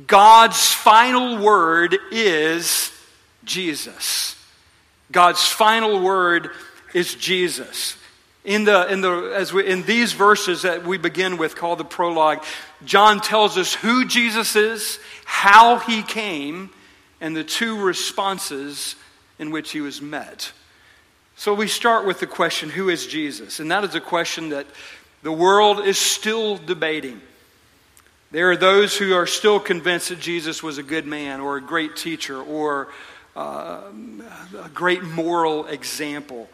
God's 0.07 0.71
final 0.71 1.43
word 1.43 1.98
is 2.12 2.91
Jesus. 3.43 4.36
God's 5.12 5.45
final 5.45 6.01
word 6.01 6.50
is 6.93 7.15
Jesus. 7.15 7.98
In, 8.43 8.63
the, 8.63 8.91
in, 8.91 9.01
the, 9.01 9.33
as 9.36 9.53
we, 9.53 9.67
in 9.67 9.83
these 9.83 10.13
verses 10.13 10.63
that 10.63 10.86
we 10.86 10.98
begin 10.98 11.38
with, 11.38 11.55
called 11.55 11.79
the 11.79 11.86
prologue, 11.86 12.43
John 12.86 13.19
tells 13.19 13.57
us 13.57 13.74
who 13.74 14.05
Jesus 14.05 14.55
is, 14.55 15.00
how 15.25 15.77
he 15.79 16.01
came, 16.01 16.71
and 17.19 17.36
the 17.36 17.43
two 17.43 17.79
responses 17.83 18.95
in 19.38 19.51
which 19.51 19.71
he 19.71 19.81
was 19.81 20.01
met. 20.01 20.51
So 21.36 21.53
we 21.53 21.67
start 21.67 22.05
with 22.05 22.19
the 22.19 22.27
question 22.27 22.69
who 22.69 22.89
is 22.89 23.05
Jesus? 23.05 23.60
And 23.60 23.69
that 23.71 23.83
is 23.83 23.95
a 23.95 24.01
question 24.01 24.50
that 24.50 24.65
the 25.21 25.31
world 25.31 25.86
is 25.86 25.98
still 25.98 26.57
debating. 26.57 27.21
There 28.32 28.50
are 28.50 28.58
those 28.58 28.98
who 28.98 29.14
are 29.14 29.28
still 29.28 29.60
convinced 29.60 30.08
that 30.08 30.20
Jesus 30.20 30.64
was 30.64 30.78
a 30.78 30.84
good 30.84 31.06
man 31.06 31.42
or 31.42 31.58
a 31.58 31.62
great 31.62 31.98
teacher 31.98 32.42
or 32.42 32.88
uh, 33.36 33.82
a 34.64 34.70
great 34.70 35.04
moral 35.04 35.68
example. 35.68 36.50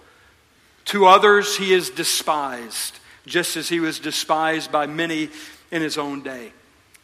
To 0.86 1.06
others, 1.06 1.56
he 1.56 1.74
is 1.74 1.92
despised, 1.92 2.98
just 3.28 3.58
as 3.58 3.70
he 3.70 3.80
was 3.80 4.00
despised 4.00 4.72
by 4.72 4.88
many 4.88 5.30
in 5.70 5.84
his 5.84 6.00
own 6.00 6.24
day. 6.24 6.52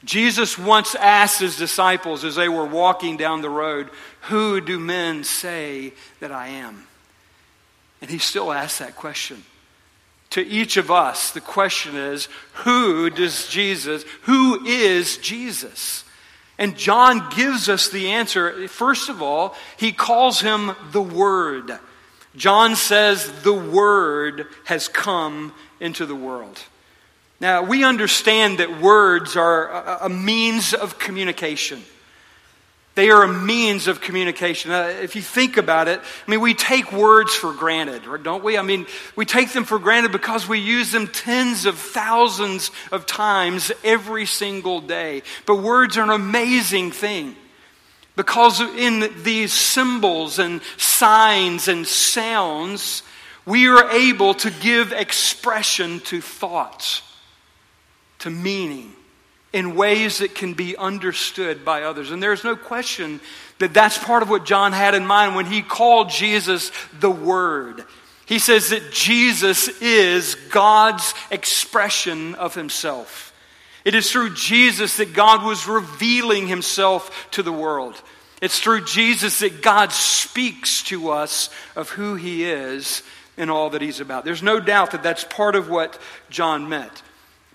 Jesus 0.04 0.58
once 0.58 0.96
asked 0.96 1.40
his 1.40 1.56
disciples 1.56 2.24
as 2.24 2.36
they 2.36 2.50
were 2.50 2.66
walking 2.66 3.16
down 3.16 3.42
the 3.42 3.50
road, 3.50 3.90
Who 4.22 4.60
do 4.60 4.80
men 4.80 5.24
say 5.24 5.94
that 6.20 6.32
I 6.32 6.48
am? 6.48 6.88
And 8.02 8.10
he 8.10 8.18
still 8.18 8.52
asks 8.52 8.80
that 8.80 8.96
question 8.96 9.44
to 10.34 10.42
each 10.44 10.78
of 10.78 10.90
us, 10.90 11.30
the 11.30 11.42
question 11.42 11.96
is 11.96 12.28
who 12.54 13.12
does 13.12 13.48
Jesus, 13.48 14.04
who 14.24 14.66
is 14.66 15.18
Jesus? 15.18 16.04
And 16.58 16.76
John 16.76 17.30
gives 17.36 17.70
us 17.70 17.90
the 17.90 18.10
answer. 18.10 18.68
First 18.68 19.10
of 19.10 19.22
all, 19.22 19.56
he 19.78 19.92
calls 19.92 20.42
him 20.42 20.72
the 20.92 21.04
Word. 21.04 21.78
John 22.36 22.76
says 22.76 23.32
the 23.44 23.54
Word 23.54 24.48
has 24.66 24.88
come 24.88 25.54
into 25.80 26.08
the 26.08 26.16
world. 26.16 26.60
Now, 27.40 27.62
we 27.62 27.84
understand 27.84 28.58
that 28.58 28.82
words 28.82 29.36
are 29.36 30.00
a 30.02 30.10
means 30.10 30.74
of 30.74 30.98
communication. 30.98 31.84
They 32.96 33.10
are 33.10 33.24
a 33.24 33.28
means 33.28 33.88
of 33.88 34.02
communication. 34.02 34.70
Uh, 34.70 34.94
if 35.02 35.16
you 35.16 35.24
think 35.24 35.58
about 35.58 35.88
it, 35.88 36.00
I 36.00 36.32
mean, 36.32 36.42
we 36.42 36.54
take 36.54 36.92
words 36.92 37.34
for 37.34 37.52
granted, 37.52 38.04
don't 38.22 38.44
we? 38.44 38.56
I 38.56 38.62
mean, 38.62 38.86
we 39.16 39.26
take 39.26 39.52
them 39.52 39.64
for 39.64 39.80
granted 39.80 40.12
because 40.12 40.48
we 40.48 40.60
use 40.60 40.92
them 40.92 41.08
tens 41.08 41.66
of 41.66 41.78
thousands 41.78 42.70
of 42.92 43.08
times 43.08 43.72
every 43.84 44.28
single 44.28 44.80
day. 44.80 45.24
But 45.48 45.56
words 45.56 45.98
are 45.98 46.04
an 46.04 46.12
amazing 46.12 46.92
thing 46.92 47.36
because 48.16 48.62
in 48.62 49.12
these 49.24 49.54
symbols 49.54 50.38
and 50.38 50.62
signs 50.78 51.68
and 51.68 51.88
sounds, 51.88 53.02
we 53.44 53.68
are 53.68 53.90
able 53.90 54.36
to 54.36 54.52
give 54.52 54.94
expression 54.94 56.00
to 56.02 56.22
thoughts, 56.22 57.02
to 58.20 58.30
meaning 58.30 58.94
in 59.54 59.76
ways 59.76 60.18
that 60.18 60.36
can 60.36 60.54
be 60.54 60.76
understood 60.76 61.64
by 61.64 61.84
others. 61.84 62.12
And 62.12 62.22
there's 62.22 62.44
no 62.44 62.56
question 62.56 63.22
that 63.60 63.74
that's 63.74 63.98
part 63.98 64.24
of 64.24 64.30
what 64.30 64.46
John 64.46 64.74
had 64.74 64.96
in 64.96 65.06
mind 65.06 65.36
when 65.36 65.46
he 65.46 65.62
called 65.62 66.10
Jesus 66.10 66.72
the 67.00 67.12
Word. 67.12 67.86
He 68.26 68.40
says 68.40 68.70
that 68.70 68.92
Jesus 68.92 69.68
is 69.82 70.36
God's 70.50 71.14
expression 71.30 72.36
of 72.36 72.56
himself. 72.56 73.30
It 73.86 73.96
is 73.96 74.12
through 74.12 74.34
Jesus 74.34 74.98
that 74.98 75.14
God 75.14 75.46
was 75.46 75.68
revealing 75.68 76.48
himself 76.48 77.28
to 77.32 77.44
the 77.44 77.52
world. 77.52 78.02
It's 78.42 78.60
through 78.60 78.86
Jesus 78.86 79.40
that 79.40 79.62
God 79.62 79.92
speaks 79.92 80.84
to 80.84 81.12
us 81.12 81.50
of 81.76 81.90
who 81.90 82.16
he 82.16 82.44
is 82.44 83.04
and 83.38 83.52
all 83.52 83.70
that 83.72 83.82
he's 83.82 84.00
about. 84.00 84.26
There's 84.26 84.44
no 84.44 84.60
doubt 84.60 84.92
that 84.92 85.04
that's 85.04 85.24
part 85.24 85.56
of 85.56 85.70
what 85.70 86.00
John 86.30 86.70
meant. 86.70 87.04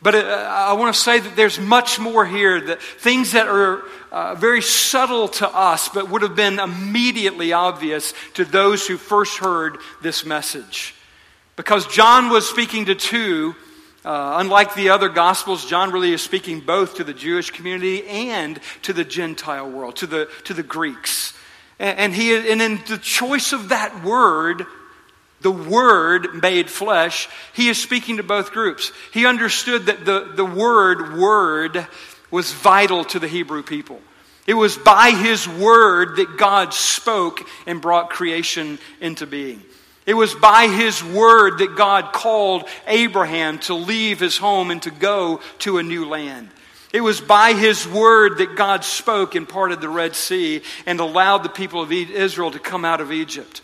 But 0.00 0.14
uh, 0.14 0.18
I 0.18 0.74
want 0.74 0.94
to 0.94 1.00
say 1.00 1.18
that 1.18 1.34
there's 1.34 1.58
much 1.58 1.98
more 1.98 2.24
here, 2.24 2.60
that 2.60 2.80
things 2.80 3.32
that 3.32 3.48
are 3.48 3.82
uh, 4.12 4.34
very 4.36 4.62
subtle 4.62 5.28
to 5.28 5.48
us, 5.48 5.88
but 5.88 6.08
would 6.10 6.22
have 6.22 6.36
been 6.36 6.60
immediately 6.60 7.52
obvious 7.52 8.14
to 8.34 8.44
those 8.44 8.86
who 8.86 8.96
first 8.96 9.38
heard 9.38 9.78
this 10.00 10.24
message. 10.24 10.94
Because 11.56 11.86
John 11.88 12.30
was 12.30 12.48
speaking 12.48 12.84
to 12.84 12.94
two, 12.94 13.56
uh, 14.04 14.36
unlike 14.38 14.74
the 14.74 14.90
other 14.90 15.08
Gospels, 15.08 15.66
John 15.66 15.90
really 15.90 16.12
is 16.12 16.22
speaking 16.22 16.60
both 16.60 16.94
to 16.96 17.04
the 17.04 17.12
Jewish 17.12 17.50
community 17.50 18.06
and 18.06 18.60
to 18.82 18.92
the 18.92 19.04
Gentile 19.04 19.68
world, 19.68 19.96
to 19.96 20.06
the, 20.06 20.28
to 20.44 20.54
the 20.54 20.62
Greeks. 20.62 21.34
And, 21.80 21.98
and, 21.98 22.14
he, 22.14 22.36
and 22.36 22.62
in 22.62 22.80
the 22.86 22.98
choice 22.98 23.52
of 23.52 23.70
that 23.70 24.04
word, 24.04 24.64
the 25.40 25.50
Word 25.50 26.42
made 26.42 26.68
flesh, 26.68 27.28
he 27.54 27.68
is 27.68 27.80
speaking 27.80 28.16
to 28.16 28.22
both 28.22 28.52
groups. 28.52 28.92
He 29.12 29.26
understood 29.26 29.86
that 29.86 30.04
the, 30.04 30.32
the 30.34 30.44
word, 30.44 31.16
word, 31.16 31.86
was 32.30 32.52
vital 32.52 33.04
to 33.04 33.18
the 33.18 33.28
Hebrew 33.28 33.62
people. 33.62 34.00
It 34.46 34.54
was 34.54 34.76
by 34.76 35.10
his 35.10 35.46
word 35.46 36.16
that 36.16 36.38
God 36.38 36.72
spoke 36.72 37.46
and 37.66 37.82
brought 37.82 38.10
creation 38.10 38.78
into 39.00 39.26
being. 39.26 39.62
It 40.06 40.14
was 40.14 40.34
by 40.34 40.68
his 40.68 41.04
word 41.04 41.58
that 41.58 41.76
God 41.76 42.14
called 42.14 42.66
Abraham 42.86 43.58
to 43.60 43.74
leave 43.74 44.18
his 44.18 44.38
home 44.38 44.70
and 44.70 44.82
to 44.84 44.90
go 44.90 45.40
to 45.58 45.76
a 45.76 45.82
new 45.82 46.08
land. 46.08 46.48
It 46.94 47.02
was 47.02 47.20
by 47.20 47.52
his 47.52 47.86
word 47.86 48.38
that 48.38 48.56
God 48.56 48.84
spoke 48.84 49.34
and 49.34 49.46
parted 49.46 49.82
the 49.82 49.90
Red 49.90 50.16
Sea 50.16 50.62
and 50.86 50.98
allowed 50.98 51.42
the 51.42 51.50
people 51.50 51.82
of 51.82 51.92
Israel 51.92 52.50
to 52.50 52.58
come 52.58 52.86
out 52.86 53.02
of 53.02 53.12
Egypt. 53.12 53.60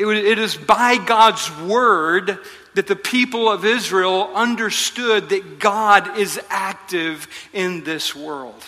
It 0.00 0.38
is 0.38 0.56
by 0.56 0.96
God's 0.96 1.50
word 1.60 2.38
that 2.74 2.86
the 2.86 2.96
people 2.96 3.50
of 3.50 3.64
Israel 3.64 4.30
understood 4.34 5.28
that 5.30 5.58
God 5.58 6.18
is 6.18 6.40
active 6.48 7.28
in 7.52 7.84
this 7.84 8.14
world. 8.14 8.62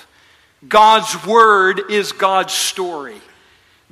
God's 0.68 1.26
word 1.26 1.90
is 1.90 2.12
God's 2.12 2.52
story. 2.52 3.20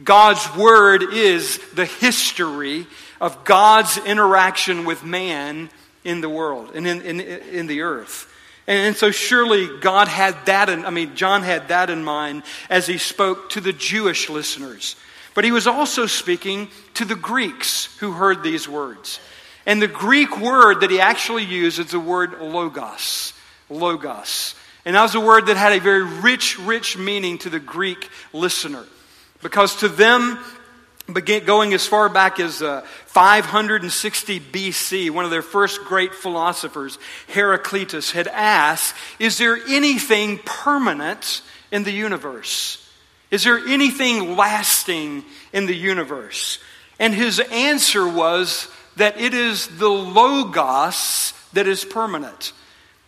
God's 0.02 0.56
word 0.56 1.02
is 1.12 1.58
the 1.74 1.86
history 1.86 2.86
of 3.20 3.44
God's 3.44 3.98
interaction 3.98 4.84
with 4.84 5.04
man 5.04 5.70
in 6.04 6.20
the 6.20 6.28
world 6.28 6.72
and 6.74 6.86
in, 6.86 7.02
in, 7.02 7.20
in 7.20 7.66
the 7.66 7.82
earth. 7.82 8.32
And, 8.66 8.88
and 8.88 8.96
so 8.96 9.10
surely 9.10 9.68
God 9.80 10.08
had 10.08 10.36
that, 10.46 10.68
in, 10.68 10.84
I 10.84 10.90
mean, 10.90 11.16
John 11.16 11.42
had 11.42 11.68
that 11.68 11.90
in 11.90 12.02
mind 12.02 12.44
as 12.70 12.86
he 12.86 12.98
spoke 12.98 13.50
to 13.50 13.60
the 13.60 13.72
Jewish 13.72 14.30
listeners. 14.30 14.96
But 15.34 15.44
he 15.44 15.52
was 15.52 15.66
also 15.66 16.06
speaking 16.06 16.68
to 16.94 17.04
the 17.04 17.14
Greeks 17.14 17.96
who 17.98 18.12
heard 18.12 18.42
these 18.42 18.68
words. 18.68 19.20
And 19.66 19.80
the 19.80 19.88
Greek 19.88 20.40
word 20.40 20.80
that 20.80 20.90
he 20.90 21.00
actually 21.00 21.44
used 21.44 21.78
is 21.78 21.92
the 21.92 22.00
word 22.00 22.40
logos. 22.40 23.32
Logos. 23.68 24.54
And 24.84 24.96
that 24.96 25.02
was 25.02 25.14
a 25.14 25.20
word 25.20 25.46
that 25.46 25.56
had 25.56 25.72
a 25.72 25.80
very 25.80 26.02
rich, 26.02 26.58
rich 26.58 26.96
meaning 26.96 27.38
to 27.38 27.50
the 27.50 27.60
Greek 27.60 28.08
listener. 28.32 28.84
Because 29.42 29.76
to 29.76 29.88
them, 29.88 30.38
going 31.44 31.74
as 31.74 31.86
far 31.86 32.08
back 32.08 32.40
as 32.40 32.62
uh, 32.62 32.82
560 33.06 34.40
BC, 34.40 35.10
one 35.10 35.24
of 35.24 35.30
their 35.30 35.42
first 35.42 35.82
great 35.84 36.14
philosophers, 36.14 36.98
Heraclitus, 37.28 38.12
had 38.12 38.28
asked, 38.28 38.94
Is 39.18 39.38
there 39.38 39.58
anything 39.68 40.38
permanent 40.38 41.42
in 41.70 41.84
the 41.84 41.92
universe? 41.92 42.86
Is 43.30 43.44
there 43.44 43.58
anything 43.58 44.36
lasting 44.36 45.24
in 45.52 45.66
the 45.66 45.74
universe? 45.74 46.58
And 46.98 47.14
his 47.14 47.40
answer 47.40 48.06
was 48.06 48.68
that 48.96 49.20
it 49.20 49.34
is 49.34 49.66
the 49.78 49.88
Logos 49.88 51.32
that 51.52 51.66
is 51.66 51.84
permanent. 51.84 52.52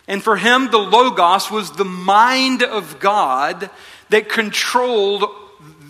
And 0.07 0.23
for 0.23 0.35
him, 0.35 0.71
the 0.71 0.79
Logos 0.79 1.51
was 1.51 1.71
the 1.71 1.85
mind 1.85 2.63
of 2.63 2.99
God 2.99 3.69
that 4.09 4.29
controlled 4.29 5.25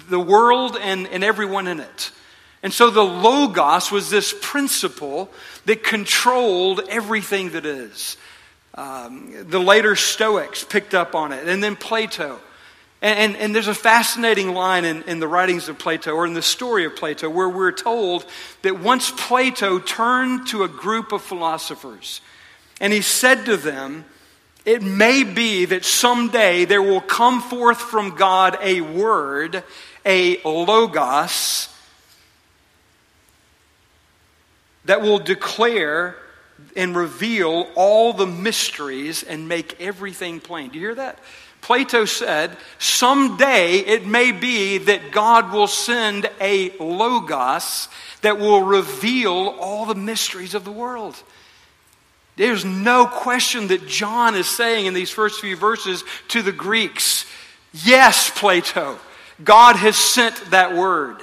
the 0.10 0.20
world 0.20 0.78
and, 0.80 1.08
and 1.08 1.24
everyone 1.24 1.68
in 1.68 1.80
it. 1.80 2.12
And 2.62 2.72
so 2.72 2.90
the 2.90 3.04
Logos 3.04 3.92
was 3.92 4.10
this 4.10 4.34
principle 4.42 5.30
that 5.66 5.84
controlled 5.84 6.82
everything 6.90 7.52
that 7.52 7.66
is. 7.66 8.18
Um, 8.76 9.34
the 9.50 9.60
later 9.60 9.96
Stoics 9.96 10.64
picked 10.64 10.94
up 10.94 11.14
on 11.14 11.32
it, 11.32 11.48
and 11.48 11.64
then 11.64 11.76
Plato. 11.76 12.40
And, 13.04 13.20
and, 13.20 13.36
and, 13.36 13.54
there's 13.54 13.68
a 13.68 13.74
fascinating 13.74 14.54
line 14.54 14.86
in, 14.86 15.04
in 15.04 15.20
the 15.20 15.28
writings 15.28 15.68
of 15.68 15.78
Plato, 15.78 16.14
or 16.14 16.26
in 16.26 16.34
the 16.34 16.42
story 16.42 16.86
of 16.86 16.96
Plato, 16.96 17.30
where 17.30 17.50
we're 17.50 17.74
told 17.74 18.26
that 18.62 18.80
once 18.80 19.12
Plato 19.12 19.78
turned 19.78 20.48
to 20.48 20.64
a 20.64 20.70
group 20.70 21.12
of 21.12 21.22
philosophers, 21.22 22.22
and 22.80 22.94
he 22.94 23.02
said 23.02 23.44
to 23.48 23.58
them, 23.58 24.06
It 24.64 24.82
may 24.82 25.26
be 25.26 25.66
that 25.66 25.84
someday 25.84 26.64
there 26.64 26.82
will 26.82 27.02
come 27.02 27.42
forth 27.42 27.82
from 27.82 28.16
God 28.16 28.58
a 28.62 28.80
word, 28.80 29.66
a 30.06 30.42
logos, 30.48 31.68
that 34.86 35.02
will 35.02 35.20
declare 35.20 36.16
and 36.78 36.96
reveal 36.96 37.68
all 37.76 38.14
the 38.14 38.28
mysteries 38.28 39.24
and 39.24 39.50
make 39.50 39.82
everything 39.82 40.40
plain. 40.40 40.70
Do 40.70 40.76
you 40.80 40.86
hear 40.86 40.96
that? 40.96 41.20
Plato 41.64 42.04
said, 42.04 42.56
someday 42.78 43.78
it 43.78 44.06
may 44.06 44.32
be 44.32 44.78
that 44.80 45.12
God 45.12 45.52
will 45.52 45.68
send 45.68 46.30
a 46.42 46.78
Logos 46.78 47.88
that 48.22 48.38
will 48.38 48.62
reveal 48.62 49.56
all 49.60 49.86
the 49.86 49.96
mysteries 49.96 50.54
of 50.54 50.66
the 50.66 50.72
world. 50.72 51.16
There's 52.36 52.66
no 52.66 53.06
question 53.06 53.68
that 53.68 53.88
John 53.88 54.36
is 54.36 54.48
saying 54.48 54.88
in 54.88 54.94
these 54.94 55.10
first 55.10 55.40
few 55.40 55.56
verses 55.56 56.04
to 56.30 56.42
the 56.42 56.52
Greeks, 56.52 57.26
yes, 57.72 58.30
Plato, 58.36 59.00
God 59.44 59.78
has 59.78 59.96
sent 59.96 60.36
that 60.52 60.76
word. 60.76 61.18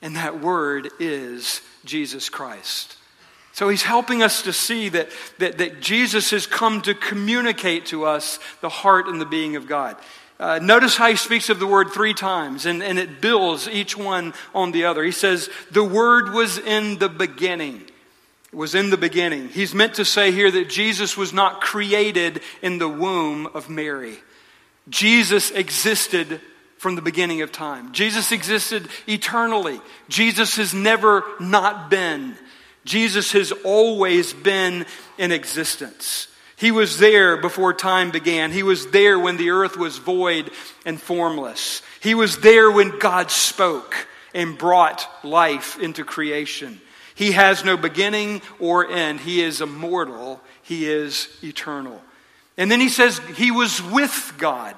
And 0.00 0.16
that 0.16 0.40
word 0.40 0.90
is 1.00 1.60
Jesus 1.84 2.28
Christ. 2.28 2.96
So 3.52 3.68
he's 3.68 3.82
helping 3.82 4.22
us 4.22 4.42
to 4.42 4.52
see 4.52 4.88
that, 4.90 5.10
that, 5.38 5.58
that 5.58 5.80
Jesus 5.80 6.30
has 6.30 6.46
come 6.46 6.82
to 6.82 6.94
communicate 6.94 7.86
to 7.86 8.04
us 8.04 8.38
the 8.60 8.68
heart 8.68 9.08
and 9.08 9.20
the 9.20 9.26
being 9.26 9.56
of 9.56 9.66
God. 9.66 9.96
Uh, 10.38 10.58
notice 10.58 10.96
how 10.96 11.08
he 11.08 11.16
speaks 11.16 11.50
of 11.50 11.58
the 11.58 11.66
word 11.66 11.90
three 11.90 12.14
times, 12.14 12.64
and, 12.64 12.82
and 12.82 12.98
it 12.98 13.20
builds 13.20 13.68
each 13.68 13.96
one 13.96 14.32
on 14.54 14.72
the 14.72 14.84
other. 14.84 15.04
He 15.04 15.12
says, 15.12 15.50
The 15.70 15.84
word 15.84 16.32
was 16.32 16.56
in 16.56 16.98
the 16.98 17.10
beginning. 17.10 17.82
It 18.52 18.56
was 18.56 18.74
in 18.74 18.90
the 18.90 18.96
beginning. 18.96 19.48
He's 19.48 19.74
meant 19.74 19.94
to 19.94 20.04
say 20.04 20.32
here 20.32 20.50
that 20.50 20.70
Jesus 20.70 21.16
was 21.16 21.32
not 21.32 21.60
created 21.60 22.40
in 22.62 22.78
the 22.78 22.88
womb 22.88 23.48
of 23.48 23.68
Mary. 23.68 24.16
Jesus 24.88 25.50
existed 25.50 26.40
from 26.78 26.94
the 26.94 27.02
beginning 27.02 27.42
of 27.42 27.52
time. 27.52 27.92
Jesus 27.92 28.32
existed 28.32 28.88
eternally. 29.06 29.80
Jesus 30.08 30.56
has 30.56 30.72
never 30.72 31.22
not 31.38 31.90
been. 31.90 32.34
Jesus 32.90 33.30
has 33.32 33.52
always 33.64 34.32
been 34.32 34.84
in 35.16 35.30
existence. 35.30 36.26
He 36.56 36.72
was 36.72 36.98
there 36.98 37.36
before 37.36 37.72
time 37.72 38.10
began. 38.10 38.50
He 38.50 38.64
was 38.64 38.90
there 38.90 39.16
when 39.16 39.36
the 39.36 39.50
earth 39.50 39.76
was 39.76 39.98
void 39.98 40.50
and 40.84 41.00
formless. 41.00 41.82
He 42.00 42.16
was 42.16 42.38
there 42.38 42.68
when 42.68 42.98
God 42.98 43.30
spoke 43.30 44.08
and 44.34 44.58
brought 44.58 45.08
life 45.22 45.78
into 45.78 46.04
creation. 46.04 46.80
He 47.14 47.30
has 47.30 47.64
no 47.64 47.76
beginning 47.76 48.42
or 48.58 48.90
end. 48.90 49.20
He 49.20 49.40
is 49.40 49.60
immortal. 49.60 50.40
He 50.62 50.90
is 50.90 51.28
eternal. 51.44 52.02
And 52.56 52.68
then 52.72 52.80
he 52.80 52.88
says 52.88 53.20
he 53.36 53.52
was 53.52 53.80
with 53.80 54.34
God. 54.36 54.74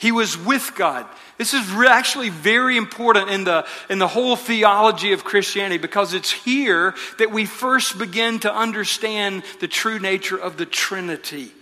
He 0.00 0.12
was 0.12 0.38
with 0.38 0.72
God. 0.76 1.06
This 1.36 1.52
is 1.52 1.70
actually 1.72 2.30
very 2.30 2.78
important 2.78 3.28
in 3.28 3.44
the, 3.44 3.66
in 3.90 3.98
the 3.98 4.08
whole 4.08 4.34
theology 4.34 5.12
of 5.12 5.24
Christianity 5.24 5.76
because 5.76 6.14
it's 6.14 6.32
here 6.32 6.94
that 7.18 7.30
we 7.30 7.44
first 7.44 7.98
begin 7.98 8.38
to 8.40 8.54
understand 8.54 9.42
the 9.60 9.68
true 9.68 9.98
nature 9.98 10.38
of 10.38 10.56
the 10.56 10.64
Trinity. 10.64 11.52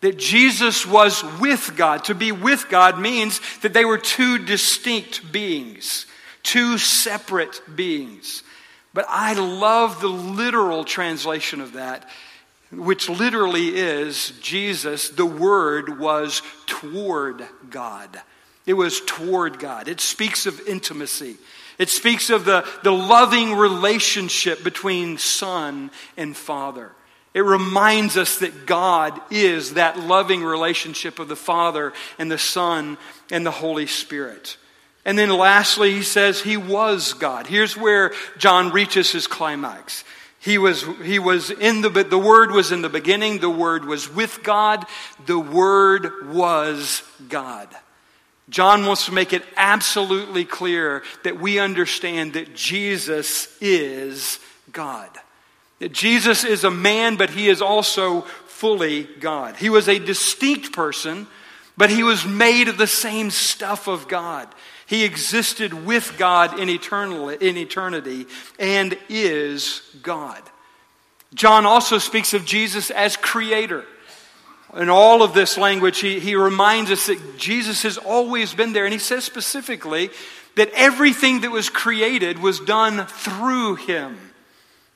That 0.00 0.18
Jesus 0.18 0.84
was 0.84 1.22
with 1.38 1.74
God. 1.76 2.02
To 2.06 2.14
be 2.16 2.32
with 2.32 2.68
God 2.68 2.98
means 2.98 3.40
that 3.60 3.72
they 3.72 3.84
were 3.84 3.98
two 3.98 4.38
distinct 4.38 5.30
beings, 5.30 6.06
two 6.42 6.78
separate 6.78 7.62
beings. 7.76 8.42
But 8.94 9.06
I 9.08 9.34
love 9.34 10.00
the 10.00 10.08
literal 10.08 10.82
translation 10.82 11.60
of 11.60 11.74
that 11.74 12.10
which 12.76 13.08
literally 13.08 13.68
is 13.76 14.32
Jesus, 14.40 15.08
the 15.08 15.26
Word 15.26 15.98
was 15.98 16.42
toward 16.66 17.46
God. 17.70 18.20
It 18.66 18.74
was 18.74 19.00
toward 19.00 19.58
God. 19.58 19.88
It 19.88 20.00
speaks 20.00 20.46
of 20.46 20.60
intimacy. 20.66 21.36
It 21.78 21.88
speaks 21.88 22.30
of 22.30 22.44
the, 22.44 22.66
the 22.82 22.92
loving 22.92 23.54
relationship 23.54 24.64
between 24.64 25.18
Son 25.18 25.90
and 26.16 26.36
Father. 26.36 26.92
It 27.34 27.42
reminds 27.42 28.16
us 28.16 28.38
that 28.38 28.66
God 28.66 29.20
is 29.30 29.74
that 29.74 29.98
loving 29.98 30.42
relationship 30.42 31.18
of 31.18 31.28
the 31.28 31.36
Father 31.36 31.92
and 32.18 32.30
the 32.30 32.38
Son 32.38 32.96
and 33.30 33.44
the 33.44 33.50
Holy 33.50 33.86
Spirit. 33.86 34.56
And 35.04 35.18
then 35.18 35.28
lastly, 35.28 35.92
he 35.92 36.02
says 36.02 36.40
he 36.40 36.56
was 36.56 37.12
God. 37.12 37.46
Here's 37.46 37.76
where 37.76 38.12
John 38.38 38.70
reaches 38.72 39.12
his 39.12 39.26
climax. 39.26 40.02
He 40.46 40.58
was, 40.58 40.84
he 41.02 41.18
was 41.18 41.50
in 41.50 41.80
the, 41.80 41.88
the 41.88 42.16
Word 42.16 42.52
was 42.52 42.70
in 42.70 42.80
the 42.80 42.88
beginning. 42.88 43.40
The 43.40 43.50
Word 43.50 43.84
was 43.84 44.08
with 44.08 44.44
God. 44.44 44.86
The 45.26 45.40
Word 45.40 46.28
was 46.28 47.02
God. 47.28 47.68
John 48.48 48.86
wants 48.86 49.06
to 49.06 49.12
make 49.12 49.32
it 49.32 49.42
absolutely 49.56 50.44
clear 50.44 51.02
that 51.24 51.40
we 51.40 51.58
understand 51.58 52.34
that 52.34 52.54
Jesus 52.54 53.48
is 53.60 54.38
God. 54.70 55.10
That 55.80 55.90
Jesus 55.90 56.44
is 56.44 56.62
a 56.62 56.70
man, 56.70 57.16
but 57.16 57.30
he 57.30 57.48
is 57.48 57.60
also 57.60 58.20
fully 58.46 59.02
God. 59.02 59.56
He 59.56 59.68
was 59.68 59.88
a 59.88 59.98
distinct 59.98 60.72
person, 60.72 61.26
but 61.76 61.90
he 61.90 62.04
was 62.04 62.24
made 62.24 62.68
of 62.68 62.78
the 62.78 62.86
same 62.86 63.32
stuff 63.32 63.88
of 63.88 64.06
God. 64.06 64.46
He 64.86 65.04
existed 65.04 65.74
with 65.84 66.16
God 66.16 66.58
in, 66.58 66.70
eternal, 66.70 67.28
in 67.28 67.56
eternity 67.56 68.26
and 68.58 68.96
is 69.08 69.82
God. 70.02 70.40
John 71.34 71.66
also 71.66 71.98
speaks 71.98 72.34
of 72.34 72.44
Jesus 72.44 72.90
as 72.90 73.16
creator. 73.16 73.84
In 74.76 74.88
all 74.88 75.22
of 75.22 75.34
this 75.34 75.58
language, 75.58 75.98
he, 75.98 76.20
he 76.20 76.36
reminds 76.36 76.90
us 76.90 77.06
that 77.06 77.36
Jesus 77.36 77.82
has 77.82 77.98
always 77.98 78.54
been 78.54 78.72
there. 78.72 78.84
And 78.84 78.92
he 78.92 78.98
says 78.98 79.24
specifically 79.24 80.10
that 80.54 80.70
everything 80.74 81.40
that 81.40 81.50
was 81.50 81.68
created 81.68 82.38
was 82.38 82.60
done 82.60 83.06
through 83.06 83.76
him. 83.76 84.16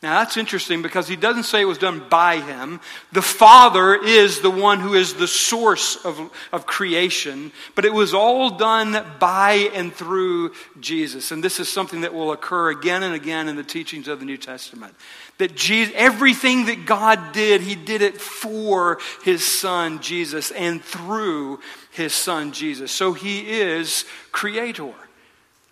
Now 0.03 0.21
that's 0.21 0.39
interesting 0.39 0.81
because 0.81 1.09
he 1.09 1.17
doesn't 1.17 1.43
say 1.43 1.61
it 1.61 1.67
was 1.67 1.77
done 1.77 2.03
by 2.09 2.41
him. 2.41 2.81
The 3.13 3.21
Father 3.21 3.95
is 3.95 4.41
the 4.41 4.51
one 4.51 4.81
who 4.81 4.95
is 4.95 5.13
the 5.13 5.29
source 5.29 6.03
of, 6.07 6.31
of 6.53 6.65
creation, 6.65 7.53
but 7.75 7.85
it 7.85 7.93
was 7.93 8.15
all 8.15 8.49
done 8.49 9.05
by 9.19 9.71
and 9.75 9.93
through 9.93 10.53
Jesus. 10.81 11.33
And 11.33 11.45
this 11.45 11.61
is 11.61 11.69
something 11.69 12.01
that 12.01 12.15
will 12.15 12.33
occur 12.33 12.71
again 12.71 13.03
and 13.03 13.15
again 13.15 13.47
in 13.47 13.57
the 13.57 13.63
teachings 13.63 14.09
of 14.09 14.21
the 14.21 14.25
New 14.25 14.39
Testament. 14.39 14.95
That 15.37 15.55
Jesus, 15.55 15.93
everything 15.95 16.65
that 16.67 16.87
God 16.87 17.33
did, 17.33 17.61
he 17.61 17.75
did 17.75 18.01
it 18.01 18.19
for 18.19 18.99
his 19.23 19.45
son 19.45 20.01
Jesus 20.01 20.51
and 20.51 20.83
through 20.83 21.61
his 21.91 22.15
son 22.15 22.53
Jesus. 22.53 22.91
So 22.91 23.13
he 23.13 23.61
is 23.61 24.07
creator. 24.33 24.95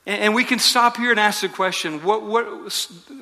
And 0.09 0.35
we 0.35 0.42
can 0.42 0.59
stop 0.59 0.97
here 0.97 1.11
and 1.11 1.21
ask 1.21 1.42
the 1.42 1.51
question, 1.51 2.03
what, 2.03 2.23
what, 2.23 2.47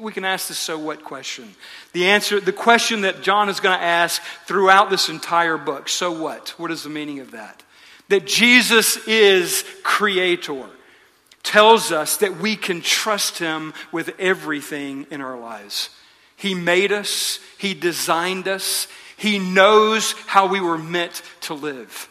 we 0.01 0.13
can 0.13 0.25
ask 0.25 0.47
the 0.47 0.55
so 0.55 0.79
what 0.79 1.03
question. 1.03 1.53
The 1.93 2.07
answer, 2.07 2.39
the 2.39 2.53
question 2.53 3.01
that 3.01 3.23
John 3.23 3.49
is 3.49 3.59
going 3.59 3.77
to 3.77 3.85
ask 3.85 4.23
throughout 4.47 4.89
this 4.89 5.09
entire 5.09 5.59
book, 5.59 5.89
so 5.89 6.13
what? 6.13 6.51
What 6.61 6.71
is 6.71 6.85
the 6.85 6.89
meaning 6.89 7.19
of 7.19 7.33
that? 7.33 7.65
That 8.09 8.25
Jesus 8.25 8.99
is 9.09 9.65
creator 9.83 10.67
tells 11.43 11.91
us 11.91 12.19
that 12.19 12.37
we 12.37 12.55
can 12.55 12.83
trust 12.83 13.41
him 13.41 13.75
with 13.91 14.15
everything 14.21 15.09
in 15.11 15.21
our 15.21 15.37
lives. 15.37 15.91
He 16.37 16.55
made 16.55 16.93
us, 16.93 17.41
he 17.59 17.75
designed 17.75 18.47
us, 18.47 18.87
he 19.17 19.41
knows 19.41 20.13
how 20.27 20.47
we 20.47 20.61
were 20.61 20.79
meant 20.79 21.21
to 21.43 21.55
live. 21.55 22.09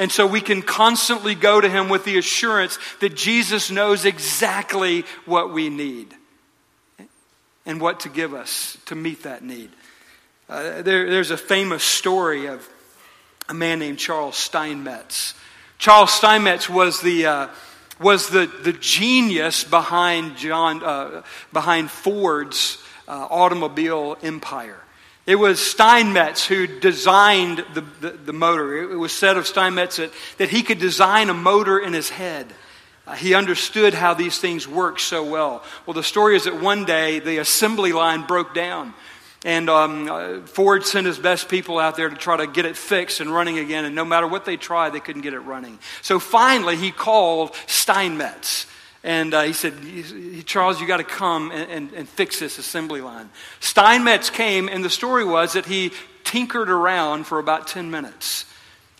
And 0.00 0.10
so 0.10 0.26
we 0.26 0.40
can 0.40 0.62
constantly 0.62 1.34
go 1.34 1.60
to 1.60 1.68
him 1.68 1.90
with 1.90 2.06
the 2.06 2.16
assurance 2.16 2.78
that 3.00 3.14
Jesus 3.14 3.70
knows 3.70 4.06
exactly 4.06 5.04
what 5.26 5.52
we 5.52 5.68
need 5.68 6.14
and 7.66 7.82
what 7.82 8.00
to 8.00 8.08
give 8.08 8.32
us 8.32 8.78
to 8.86 8.94
meet 8.94 9.24
that 9.24 9.44
need. 9.44 9.68
Uh, 10.48 10.80
there, 10.80 11.10
there's 11.10 11.30
a 11.30 11.36
famous 11.36 11.84
story 11.84 12.46
of 12.46 12.66
a 13.46 13.52
man 13.52 13.78
named 13.78 13.98
Charles 13.98 14.38
Steinmetz. 14.38 15.34
Charles 15.76 16.14
Steinmetz 16.14 16.70
was 16.70 17.02
the, 17.02 17.26
uh, 17.26 17.48
was 18.00 18.30
the, 18.30 18.46
the 18.46 18.72
genius 18.72 19.64
behind, 19.64 20.38
John, 20.38 20.82
uh, 20.82 21.22
behind 21.52 21.90
Ford's 21.90 22.82
uh, 23.06 23.26
automobile 23.28 24.16
empire. 24.22 24.80
It 25.26 25.36
was 25.36 25.60
Steinmetz 25.60 26.46
who 26.46 26.66
designed 26.66 27.64
the, 27.74 27.82
the, 28.00 28.10
the 28.10 28.32
motor. 28.32 28.90
It 28.90 28.96
was 28.96 29.12
said 29.12 29.36
of 29.36 29.46
Steinmetz 29.46 29.96
that, 29.96 30.12
that 30.38 30.48
he 30.48 30.62
could 30.62 30.78
design 30.78 31.30
a 31.30 31.34
motor 31.34 31.78
in 31.78 31.92
his 31.92 32.10
head. 32.10 32.46
Uh, 33.06 33.14
he 33.14 33.34
understood 33.34 33.94
how 33.94 34.14
these 34.14 34.38
things 34.38 34.66
work 34.66 34.98
so 34.98 35.24
well. 35.24 35.62
Well, 35.86 35.94
the 35.94 36.02
story 36.02 36.36
is 36.36 36.44
that 36.44 36.60
one 36.60 36.84
day 36.84 37.18
the 37.18 37.38
assembly 37.38 37.92
line 37.92 38.26
broke 38.26 38.54
down. 38.54 38.94
And 39.44 39.70
um, 39.70 40.10
uh, 40.10 40.46
Ford 40.46 40.84
sent 40.84 41.06
his 41.06 41.18
best 41.18 41.48
people 41.48 41.78
out 41.78 41.96
there 41.96 42.10
to 42.10 42.16
try 42.16 42.36
to 42.36 42.46
get 42.46 42.66
it 42.66 42.76
fixed 42.76 43.20
and 43.20 43.32
running 43.32 43.58
again. 43.58 43.84
And 43.86 43.94
no 43.94 44.04
matter 44.04 44.26
what 44.26 44.44
they 44.44 44.56
tried, 44.56 44.90
they 44.90 45.00
couldn't 45.00 45.22
get 45.22 45.32
it 45.32 45.40
running. 45.40 45.78
So 46.02 46.18
finally, 46.18 46.76
he 46.76 46.90
called 46.90 47.54
Steinmetz. 47.66 48.66
And 49.02 49.32
uh, 49.32 49.42
he 49.42 49.54
said, 49.54 49.74
Charles, 50.44 50.80
you 50.80 50.86
got 50.86 50.98
to 50.98 51.04
come 51.04 51.50
and, 51.52 51.70
and, 51.70 51.92
and, 51.92 52.08
fix 52.08 52.38
this 52.38 52.58
assembly 52.58 53.00
line. 53.00 53.30
Steinmetz 53.60 54.28
came, 54.28 54.68
and 54.68 54.84
the 54.84 54.90
story 54.90 55.24
was 55.24 55.54
that 55.54 55.64
he 55.64 55.92
tinkered 56.22 56.68
around 56.68 57.24
for 57.24 57.38
about 57.38 57.66
10 57.66 57.90
minutes. 57.90 58.44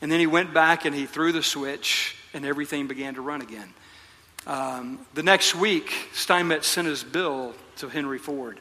And 0.01 0.11
then 0.11 0.19
he 0.19 0.27
went 0.27 0.55
back 0.55 0.87
and 0.87 0.95
he 0.95 1.05
threw 1.05 1.33
the 1.33 1.43
switch, 1.43 2.17
and 2.33 2.47
everything 2.47 2.87
began 2.87 3.15
to 3.15 3.21
run 3.21 3.43
again. 3.43 3.75
Um, 4.47 4.99
the 5.13 5.23
next 5.23 5.55
week, 5.55 5.93
Steinmetz 6.15 6.67
sent 6.67 6.89
his 6.89 7.05
bill 7.05 7.55
to 7.77 7.89
Henry 7.89 8.19
Ford. 8.19 8.59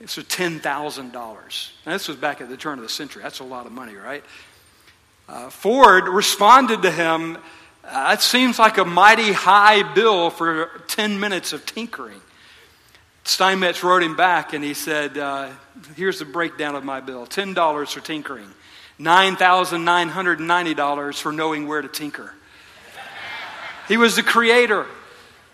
It 0.00 0.16
was 0.16 0.24
$10,000. 0.24 1.12
Now, 1.12 1.92
this 1.92 2.06
was 2.06 2.16
back 2.16 2.40
at 2.40 2.48
the 2.48 2.56
turn 2.56 2.78
of 2.78 2.84
the 2.84 2.88
century. 2.88 3.24
That's 3.24 3.40
a 3.40 3.44
lot 3.44 3.66
of 3.66 3.72
money, 3.72 3.96
right? 3.96 4.22
Uh, 5.28 5.50
Ford 5.50 6.06
responded 6.06 6.82
to 6.82 6.90
him 6.90 7.36
uh, 7.88 8.10
that 8.10 8.20
seems 8.20 8.58
like 8.58 8.76
a 8.76 8.84
mighty 8.84 9.32
high 9.32 9.82
bill 9.94 10.28
for 10.28 10.82
10 10.88 11.18
minutes 11.18 11.54
of 11.54 11.64
tinkering. 11.64 12.20
Steinmetz 13.24 13.82
wrote 13.82 14.02
him 14.02 14.14
back 14.14 14.52
and 14.52 14.62
he 14.62 14.74
said, 14.74 15.16
uh, 15.16 15.48
Here's 15.96 16.18
the 16.18 16.26
breakdown 16.26 16.74
of 16.74 16.84
my 16.84 17.00
bill 17.00 17.26
$10 17.26 17.92
for 17.92 18.00
tinkering, 18.00 18.48
$9,990 19.00 21.20
for 21.20 21.32
knowing 21.32 21.66
where 21.66 21.80
to 21.80 21.88
tinker. 21.88 22.34
He 23.86 23.96
was 23.96 24.16
the 24.16 24.22
creator. 24.22 24.84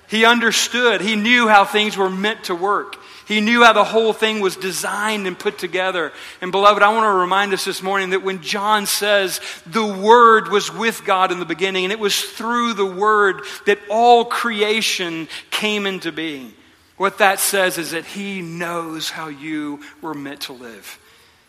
He 0.09 0.25
understood. 0.25 1.01
He 1.01 1.15
knew 1.15 1.47
how 1.47 1.65
things 1.65 1.97
were 1.97 2.11
meant 2.11 2.45
to 2.45 2.55
work. 2.55 2.97
He 3.27 3.41
knew 3.41 3.65
how 3.65 3.73
the 3.73 3.85
whole 3.85 4.13
thing 4.13 4.41
was 4.41 4.57
designed 4.57 5.27
and 5.27 5.39
put 5.39 5.59
together. 5.59 6.13
And 6.43 6.53
beloved, 6.53 6.83
I 6.83 6.93
want 6.93 7.05
to 7.05 7.19
remind 7.19 7.55
us 7.55 7.65
this 7.65 7.83
morning 7.83 8.11
that 8.11 8.23
when 8.23 8.43
John 8.43 8.85
says 8.85 9.41
the 9.65 9.87
Word 9.87 10.49
was 10.49 10.71
with 10.71 11.05
God 11.05 11.33
in 11.33 11.39
the 11.39 11.47
beginning, 11.47 11.85
and 11.85 11.93
it 11.93 11.99
was 11.99 12.21
through 12.21 12.75
the 12.75 12.85
Word 12.85 13.41
that 13.65 13.79
all 13.89 14.27
creation 14.27 15.29
came 15.51 15.87
into 15.87 16.13
being, 16.13 16.53
what 16.99 17.19
that 17.19 17.41
says 17.41 17.79
is 17.79 17.93
that 17.93 18.05
He 18.05 18.43
knows 18.43 19.09
how 19.09 19.29
you 19.29 19.81
were 20.03 20.15
meant 20.15 20.43
to 20.43 20.53
live. 20.53 20.99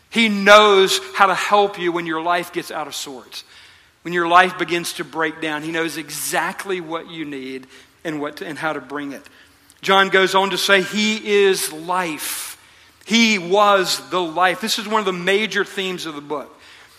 He 0.08 0.30
knows 0.30 0.98
how 1.14 1.26
to 1.26 1.34
help 1.34 1.78
you 1.78 1.92
when 1.92 2.06
your 2.06 2.22
life 2.22 2.52
gets 2.54 2.70
out 2.70 2.86
of 2.86 2.94
sorts. 2.94 3.44
When 4.00 4.14
your 4.14 4.28
life 4.28 4.56
begins 4.56 4.94
to 4.94 5.04
break 5.04 5.42
down, 5.42 5.62
He 5.62 5.72
knows 5.72 5.98
exactly 5.98 6.80
what 6.80 7.10
you 7.10 7.26
need 7.26 7.66
and, 8.02 8.18
what 8.18 8.38
to, 8.38 8.46
and 8.46 8.58
how 8.58 8.72
to 8.72 8.80
bring 8.80 9.12
it. 9.12 9.28
John 9.86 10.08
goes 10.08 10.34
on 10.34 10.50
to 10.50 10.58
say, 10.58 10.82
He 10.82 11.44
is 11.44 11.72
life. 11.72 12.60
He 13.04 13.38
was 13.38 14.00
the 14.10 14.20
life. 14.20 14.60
This 14.60 14.80
is 14.80 14.88
one 14.88 14.98
of 14.98 15.06
the 15.06 15.12
major 15.12 15.64
themes 15.64 16.06
of 16.06 16.16
the 16.16 16.20
book. 16.20 16.52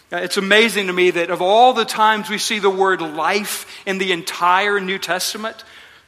Uh, 0.09 0.19
it's 0.19 0.37
amazing 0.37 0.87
to 0.87 0.93
me 0.93 1.11
that 1.11 1.29
of 1.29 1.41
all 1.41 1.73
the 1.73 1.83
times 1.83 2.29
we 2.29 2.37
see 2.37 2.59
the 2.59 2.69
word 2.69 3.01
life 3.01 3.65
in 3.85 3.97
the 3.97 4.13
entire 4.13 4.79
New 4.79 4.99
Testament, 4.99 5.65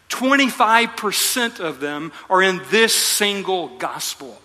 25% 0.07 1.59
of 1.59 1.81
them 1.81 2.13
are 2.29 2.41
in 2.41 2.61
this 2.69 2.95
single 2.95 3.77
gospel. 3.77 4.41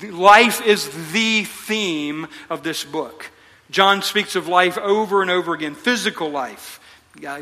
Life 0.00 0.64
is 0.64 0.88
the 1.10 1.42
theme 1.42 2.28
of 2.48 2.62
this 2.62 2.84
book. 2.84 3.32
John 3.68 4.02
speaks 4.02 4.36
of 4.36 4.46
life 4.46 4.78
over 4.78 5.22
and 5.22 5.30
over 5.30 5.54
again 5.54 5.74
physical 5.74 6.30
life, 6.30 6.78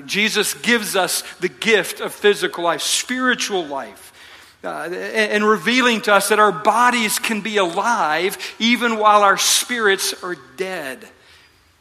Jesus 0.07 0.55
gives 0.55 0.96
us 0.96 1.22
the 1.40 1.48
gift 1.48 2.00
of 2.00 2.14
physical 2.14 2.64
life, 2.64 2.81
spiritual 2.81 3.66
life. 3.66 4.06
Uh, 4.64 4.88
and 4.88 5.45
revealing 5.45 6.01
to 6.01 6.12
us 6.12 6.31
that 6.31 6.40
our 6.40 6.51
bodies 6.51 7.19
can 7.19 7.40
be 7.40 7.59
alive 7.59 8.37
even 8.59 8.99
while 8.99 9.23
our 9.23 9.37
spirits 9.37 10.25
are 10.25 10.37
dead. 10.57 11.07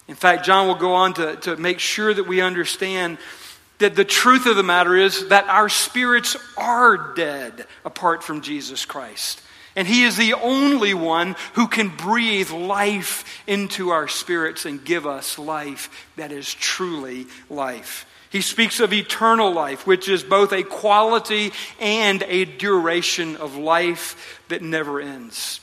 In 0.07 0.15
fact, 0.15 0.45
John 0.45 0.67
will 0.67 0.75
go 0.75 0.93
on 0.93 1.13
to, 1.15 1.35
to 1.37 1.55
make 1.55 1.79
sure 1.79 2.13
that 2.13 2.27
we 2.27 2.41
understand 2.41 3.17
that 3.79 3.95
the 3.95 4.05
truth 4.05 4.45
of 4.45 4.55
the 4.55 4.63
matter 4.63 4.95
is 4.95 5.29
that 5.29 5.45
our 5.45 5.69
spirits 5.69 6.37
are 6.57 7.13
dead 7.15 7.65
apart 7.83 8.23
from 8.23 8.41
Jesus 8.41 8.85
Christ. 8.85 9.41
And 9.75 9.87
He 9.87 10.03
is 10.03 10.15
the 10.15 10.33
only 10.33 10.93
one 10.93 11.35
who 11.53 11.67
can 11.67 11.89
breathe 11.89 12.51
life 12.51 13.41
into 13.47 13.89
our 13.89 14.07
spirits 14.07 14.65
and 14.65 14.83
give 14.83 15.05
us 15.05 15.37
life 15.37 15.89
that 16.15 16.31
is 16.31 16.53
truly 16.53 17.27
life. 17.49 18.05
He 18.35 18.41
speaks 18.41 18.81
of 18.81 18.91
eternal 18.91 19.53
life, 19.53 19.87
which 19.87 20.09
is 20.09 20.21
both 20.21 20.51
a 20.51 20.61
quality 20.61 21.53
and 21.79 22.21
a 22.27 22.43
duration 22.43 23.37
of 23.37 23.55
life 23.55 24.41
that 24.49 24.61
never 24.61 24.99
ends. 24.99 25.61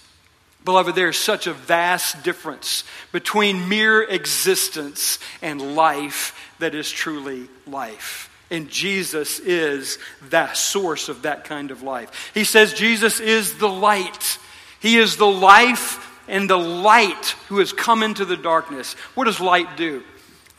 Beloved, 0.64 0.94
there 0.94 1.11
is 1.11 1.18
such 1.18 1.46
a 1.46 1.52
vast 1.52 2.22
difference 2.22 2.85
between 3.12 3.68
mere 3.68 4.00
existence 4.00 5.18
and 5.42 5.76
life 5.76 6.35
that 6.61 6.74
is 6.74 6.90
truly 6.90 7.46
life. 7.66 8.30
And 8.50 8.70
Jesus 8.70 9.38
is 9.38 9.98
that 10.30 10.56
source 10.56 11.11
of 11.11 11.20
that 11.24 11.44
kind 11.44 11.72
of 11.72 11.82
life. 11.82 12.30
He 12.32 12.44
says 12.44 12.72
Jesus 12.72 13.20
is 13.20 13.58
the 13.58 13.68
light. 13.68 14.38
He 14.80 14.96
is 14.96 15.18
the 15.18 15.26
life 15.26 16.11
and 16.26 16.48
the 16.48 16.56
light 16.56 17.37
who 17.48 17.58
has 17.58 17.74
come 17.74 18.02
into 18.02 18.24
the 18.24 18.38
darkness. 18.38 18.94
What 19.14 19.24
does 19.24 19.40
light 19.40 19.76
do? 19.76 20.02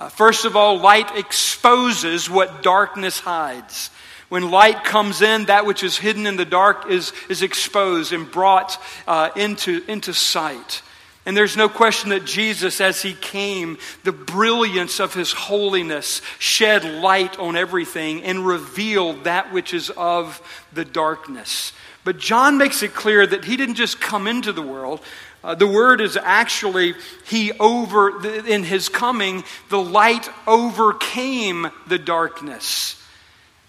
Uh, 0.03 0.09
first 0.09 0.43
of 0.43 0.57
all, 0.57 0.79
light 0.79 1.17
exposes 1.17 2.29
what 2.29 2.61
darkness 2.61 3.21
hides. 3.21 3.89
When 4.27 4.51
light 4.51 4.83
comes 4.83 5.21
in, 5.21 5.45
that 5.45 5.65
which 5.65 5.81
is 5.81 5.97
hidden 5.97 6.27
in 6.27 6.35
the 6.35 6.43
dark 6.43 6.89
is, 6.89 7.13
is 7.29 7.41
exposed 7.41 8.11
and 8.11 8.29
brought 8.29 8.77
uh, 9.07 9.29
into, 9.37 9.81
into 9.87 10.13
sight. 10.13 10.81
And 11.25 11.37
there's 11.37 11.55
no 11.55 11.69
question 11.69 12.09
that 12.09 12.25
Jesus, 12.25 12.81
as 12.81 13.01
he 13.01 13.13
came, 13.13 13.77
the 14.03 14.11
brilliance 14.11 14.99
of 14.99 15.13
his 15.13 15.31
holiness 15.31 16.21
shed 16.37 16.83
light 16.83 17.39
on 17.39 17.55
everything 17.55 18.23
and 18.23 18.45
revealed 18.45 19.23
that 19.23 19.53
which 19.53 19.73
is 19.73 19.89
of 19.91 20.41
the 20.73 20.83
darkness. 20.83 21.71
But 22.03 22.17
John 22.17 22.57
makes 22.57 22.83
it 22.83 22.93
clear 22.93 23.25
that 23.25 23.45
he 23.45 23.55
didn't 23.55 23.75
just 23.75 24.01
come 24.01 24.27
into 24.27 24.51
the 24.51 24.61
world. 24.61 24.99
Uh, 25.43 25.55
the 25.55 25.67
word 25.67 25.99
is 25.99 26.15
actually, 26.15 26.95
he 27.25 27.51
over, 27.53 28.25
in 28.47 28.63
his 28.63 28.87
coming, 28.87 29.43
the 29.69 29.81
light 29.81 30.29
overcame 30.47 31.67
the 31.87 31.99
darkness. 31.99 33.01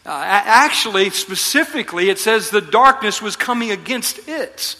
Uh, 0.06 0.22
actually, 0.22 1.10
specifically, 1.10 2.10
it 2.10 2.18
says 2.18 2.50
the 2.50 2.60
darkness 2.60 3.20
was 3.20 3.34
coming 3.36 3.70
against 3.72 4.28
it. 4.28 4.76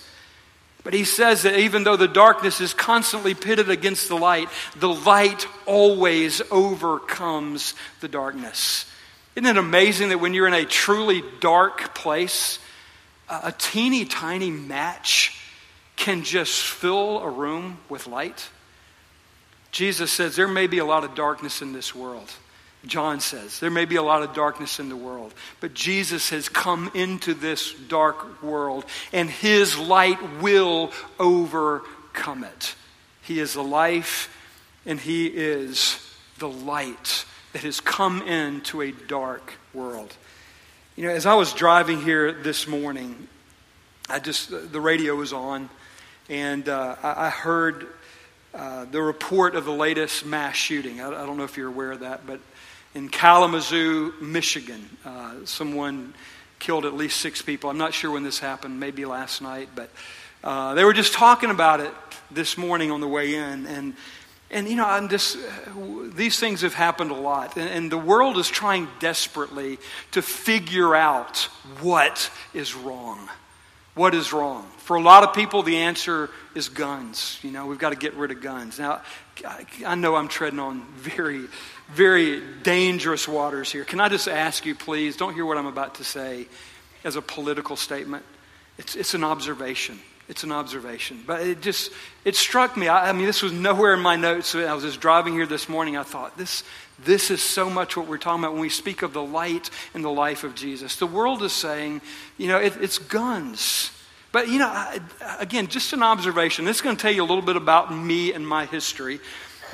But 0.85 0.93
he 0.93 1.05
says 1.05 1.43
that 1.43 1.59
even 1.59 1.83
though 1.83 1.97
the 1.97 2.07
darkness 2.07 2.61
is 2.61 2.75
constantly 2.75 3.35
pitted 3.35 3.71
against 3.71 4.09
the 4.09 4.17
light, 4.17 4.49
the 4.77 4.93
light 4.93 5.49
always 5.67 6.43
overcomes 6.51 7.75
the 8.01 8.09
darkness. 8.09 8.85
Isn't 9.35 9.49
it 9.49 9.57
amazing 9.57 10.11
that 10.11 10.19
when 10.19 10.35
you're 10.35 10.47
in 10.47 10.55
a 10.55 10.67
truly 10.67 11.25
dark 11.41 11.95
place, 11.95 12.59
a 13.29 13.51
teeny 13.51 14.05
tiny 14.05 14.51
match 14.51 15.41
can 15.97 16.23
just 16.23 16.61
fill 16.61 17.21
a 17.21 17.31
room 17.31 17.79
with 17.89 18.07
light? 18.07 18.49
Jesus 19.71 20.11
says 20.11 20.37
there 20.37 20.49
may 20.49 20.67
be 20.67 20.79
a 20.79 20.85
lot 20.85 21.05
of 21.05 21.15
darkness 21.15 21.63
in 21.63 21.73
this 21.73 21.95
world. 21.95 22.31
John 22.87 23.21
says. 23.21 23.61
There 23.61 23.71
may 23.71 23.85
be 23.85 23.97
a 23.97 24.03
lot 24.03 24.23
of 24.23 24.35
darkness 24.35 24.79
in 24.79 24.89
the 24.89 24.97
world, 24.97 25.35
but 25.61 25.75
Jesus 25.75 26.31
has 26.31 26.49
come 26.49 26.91
into 26.95 27.35
this 27.35 27.73
dark 27.73 28.43
world, 28.43 28.85
and 29.13 29.29
his 29.29 29.79
light 29.79 30.19
will 30.41 30.93
overcome 31.19 32.45
it. 32.45 32.75
He 33.23 33.41
is 33.41 33.55
the 33.55 33.63
life, 33.63 34.31
and 34.85 35.01
he 35.01 35.27
is 35.27 35.99
the 36.39 36.49
light 36.49 37.25
that 37.53 37.63
has 37.63 37.81
come 37.81 38.23
into 38.23 38.83
a 38.83 38.93
dark 38.93 39.55
world. 39.73 40.15
You 40.97 41.05
know, 41.05 41.11
as 41.11 41.27
I 41.27 41.35
was 41.35 41.53
driving 41.53 42.03
here 42.03 42.33
this 42.33 42.69
morning, 42.69 43.29
I 44.09 44.19
just, 44.19 44.51
the 44.51 44.81
radio 44.81 45.15
was 45.15 45.33
on, 45.33 45.71
and 46.29 46.69
uh, 46.69 46.97
I, 47.03 47.27
I 47.27 47.31
heard 47.31 47.89
uh, 48.55 48.85
the 48.87 49.03
report 49.03 49.57
of 49.57 49.65
the 49.65 49.73
latest 49.73 50.25
mass 50.25 50.55
shooting. 50.57 51.01
I, 51.01 51.09
I, 51.09 51.27
don't 51.27 51.37
know 51.37 51.45
if 51.45 51.57
you're 51.57 51.69
aware 51.69 51.93
of 51.93 52.01
that, 52.01 52.27
but 52.27 52.41
in 52.95 53.09
Kalamazoo, 53.09 54.15
Michigan. 54.21 54.89
Uh, 55.05 55.35
someone 55.45 56.15
killed 56.59 56.87
at 56.87 56.95
least 56.95 57.21
six 57.21 57.43
people. 57.43 57.69
I'm 57.69 57.79
not 57.79 57.93
sure 57.93 58.11
when 58.11 58.23
this 58.23 58.39
happened, 58.39 58.79
maybe 58.79 59.05
last 59.05 59.43
night, 59.43 59.69
but 59.75 59.91
uh, 60.43 60.75
they 60.75 60.85
were 60.85 60.93
just 60.93 61.13
talking 61.13 61.51
about 61.51 61.81
it 61.81 61.93
this 62.31 62.57
morning 62.57 62.91
on 62.91 63.01
the 63.01 63.09
way 63.09 63.35
in. 63.35 63.67
And, 63.67 63.95
and 64.51 64.69
you 64.69 64.77
know, 64.77 64.87
I'm 64.87 65.09
just, 65.09 65.37
these 66.15 66.39
things 66.39 66.63
have 66.63 66.75
happened 66.75 67.11
a 67.11 67.17
lot. 67.17 67.57
And, 67.57 67.69
and 67.69 67.93
the 67.93 67.99
world 67.99 68.39
is 68.39 68.49
trying 68.49 68.89
desperately 69.01 69.79
to 70.13 70.23
figure 70.23 70.95
out 70.95 71.39
what 71.81 72.31
is 72.55 72.75
wrong. 72.75 73.29
What 73.95 74.15
is 74.15 74.33
wrong? 74.33 74.71
For 74.85 74.97
a 74.97 75.03
lot 75.03 75.25
of 75.25 75.35
people, 75.35 75.63
the 75.63 75.79
answer 75.79 76.31
is 76.55 76.69
guns. 76.69 77.39
You 77.43 77.51
know, 77.51 77.67
we've 77.67 77.79
got 77.79 77.91
to 77.91 77.97
get 77.97 78.15
rid 78.15 78.31
of 78.31 78.41
guns. 78.41 78.79
Now, 78.79 79.03
I 79.87 79.95
know 79.95 80.15
I'm 80.15 80.29
treading 80.29 80.61
on 80.61 80.87
very 80.95 81.49
very 81.93 82.43
dangerous 82.63 83.29
waters 83.29 83.71
here. 83.71 83.85
Can 83.85 84.01
I 84.01 84.09
just 84.09 84.29
ask 84.29 84.65
you, 84.65 84.75
please, 84.75 85.17
don't 85.17 85.35
hear 85.35 85.45
what 85.45 85.59
I'm 85.59 85.67
about 85.67 85.97
to 85.97 86.05
say 86.05 86.47
as 87.05 87.17
a 87.17 87.23
political 87.23 87.77
statement. 87.77 88.25
It's, 88.79 88.97
it's 88.97 89.15
an 89.15 89.25
observation. 89.25 89.99
It's 90.29 90.43
an 90.43 90.53
observation. 90.53 91.23
But 91.27 91.43
it 91.43 91.61
just, 91.61 91.93
it 92.25 92.35
struck 92.35 92.77
me. 92.77 92.89
I, 92.89 93.11
I 93.11 93.13
mean, 93.13 93.27
this 93.27 93.43
was 93.43 93.53
nowhere 93.53 93.93
in 93.93 94.01
my 94.01 94.17
notes. 94.17 94.55
I 94.55 94.73
was 94.73 94.85
just 94.85 95.01
driving 95.01 95.35
here 95.35 95.47
this 95.47 95.69
morning. 95.69 95.97
I 95.97 96.03
thought, 96.03 96.39
this, 96.39 96.65
this 97.05 97.31
is 97.31 97.43
so 97.43 97.69
much 97.69 97.97
what 97.97 98.09
we're 98.09 98.19
talking 98.19 98.43
about 98.43 98.53
when 98.53 98.63
we 98.63 98.71
speak 98.71 99.03
of 99.03 99.13
the 99.13 99.23
light 99.23 99.69
in 99.95 100.01
the 100.01 100.11
life 100.11 100.43
of 100.43 100.55
Jesus. 100.55 100.97
The 100.97 101.07
world 101.07 101.43
is 101.43 101.53
saying, 101.53 102.01
you 102.39 102.49
know, 102.49 102.59
it, 102.59 102.75
it's 102.81 102.99
guns. 102.99 103.91
But, 104.35 104.49
you 104.49 104.59
know, 104.59 104.89
again, 105.39 105.69
just 105.69 105.93
an 105.93 106.03
observation. 106.03 106.65
This 106.65 106.79
is 106.79 106.83
going 106.83 106.97
to 106.97 107.01
tell 107.01 107.13
you 107.13 107.23
a 107.23 107.25
little 107.25 107.41
bit 107.41 107.55
about 107.55 107.95
me 107.95 108.33
and 108.33 108.45
my 108.45 108.67
history. 108.67 109.21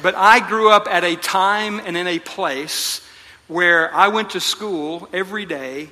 But 0.02 0.14
I 0.14 0.46
grew 0.46 0.70
up 0.70 0.86
at 0.86 1.02
a 1.02 1.16
time 1.16 1.80
and 1.80 1.96
in 1.96 2.06
a 2.06 2.18
place 2.18 3.00
where 3.48 3.90
I 3.94 4.08
went 4.08 4.28
to 4.32 4.40
school 4.40 5.08
every 5.14 5.46
day 5.46 5.88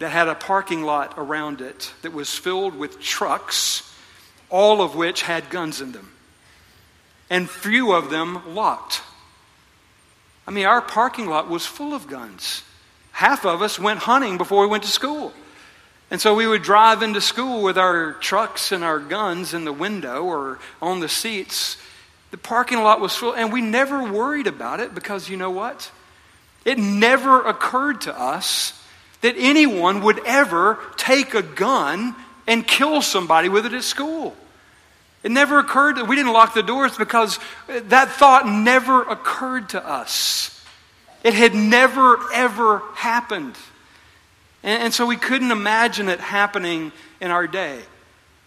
that 0.00 0.10
had 0.10 0.28
a 0.28 0.34
parking 0.34 0.82
lot 0.82 1.14
around 1.16 1.62
it 1.62 1.94
that 2.02 2.12
was 2.12 2.28
filled 2.28 2.76
with 2.76 3.00
trucks, 3.00 3.90
all 4.50 4.82
of 4.82 4.94
which 4.94 5.22
had 5.22 5.48
guns 5.48 5.80
in 5.80 5.92
them, 5.92 6.12
and 7.30 7.48
few 7.48 7.94
of 7.94 8.10
them 8.10 8.54
locked. 8.54 9.00
I 10.46 10.50
mean, 10.50 10.66
our 10.66 10.82
parking 10.82 11.24
lot 11.26 11.48
was 11.48 11.64
full 11.64 11.94
of 11.94 12.06
guns. 12.06 12.64
Half 13.12 13.46
of 13.46 13.62
us 13.62 13.78
went 13.78 14.00
hunting 14.00 14.36
before 14.36 14.60
we 14.60 14.66
went 14.66 14.82
to 14.82 14.90
school. 14.90 15.32
And 16.10 16.20
so 16.20 16.34
we 16.34 16.46
would 16.46 16.62
drive 16.62 17.02
into 17.02 17.20
school 17.20 17.62
with 17.62 17.78
our 17.78 18.12
trucks 18.14 18.72
and 18.72 18.84
our 18.84 18.98
guns 18.98 19.54
in 19.54 19.64
the 19.64 19.72
window 19.72 20.24
or 20.24 20.58
on 20.80 21.00
the 21.00 21.08
seats 21.08 21.76
the 22.34 22.38
parking 22.38 22.82
lot 22.82 23.00
was 23.00 23.14
full, 23.14 23.32
and 23.32 23.52
we 23.52 23.60
never 23.60 24.10
worried 24.10 24.48
about 24.48 24.80
it 24.80 24.92
because 24.92 25.28
you 25.28 25.36
know 25.36 25.52
what? 25.52 25.88
It 26.64 26.80
never 26.80 27.46
occurred 27.46 28.00
to 28.00 28.20
us 28.20 28.72
that 29.20 29.36
anyone 29.38 30.00
would 30.00 30.18
ever 30.26 30.80
take 30.96 31.34
a 31.34 31.42
gun 31.42 32.16
and 32.48 32.66
kill 32.66 33.02
somebody 33.02 33.48
with 33.48 33.66
it 33.66 33.72
at 33.72 33.84
school. 33.84 34.34
It 35.22 35.30
never 35.30 35.60
occurred 35.60 35.94
that 35.94 36.08
we 36.08 36.16
didn't 36.16 36.32
lock 36.32 36.54
the 36.54 36.64
doors 36.64 36.96
because 36.96 37.38
that 37.68 38.08
thought 38.08 38.48
never 38.48 39.02
occurred 39.02 39.68
to 39.68 39.88
us. 39.88 40.60
It 41.22 41.34
had 41.34 41.54
never, 41.54 42.18
ever 42.32 42.80
happened. 42.96 43.54
And, 44.64 44.84
and 44.84 44.94
so 44.94 45.06
we 45.06 45.16
couldn't 45.16 45.52
imagine 45.52 46.08
it 46.08 46.18
happening 46.18 46.90
in 47.20 47.30
our 47.30 47.46
day. 47.46 47.80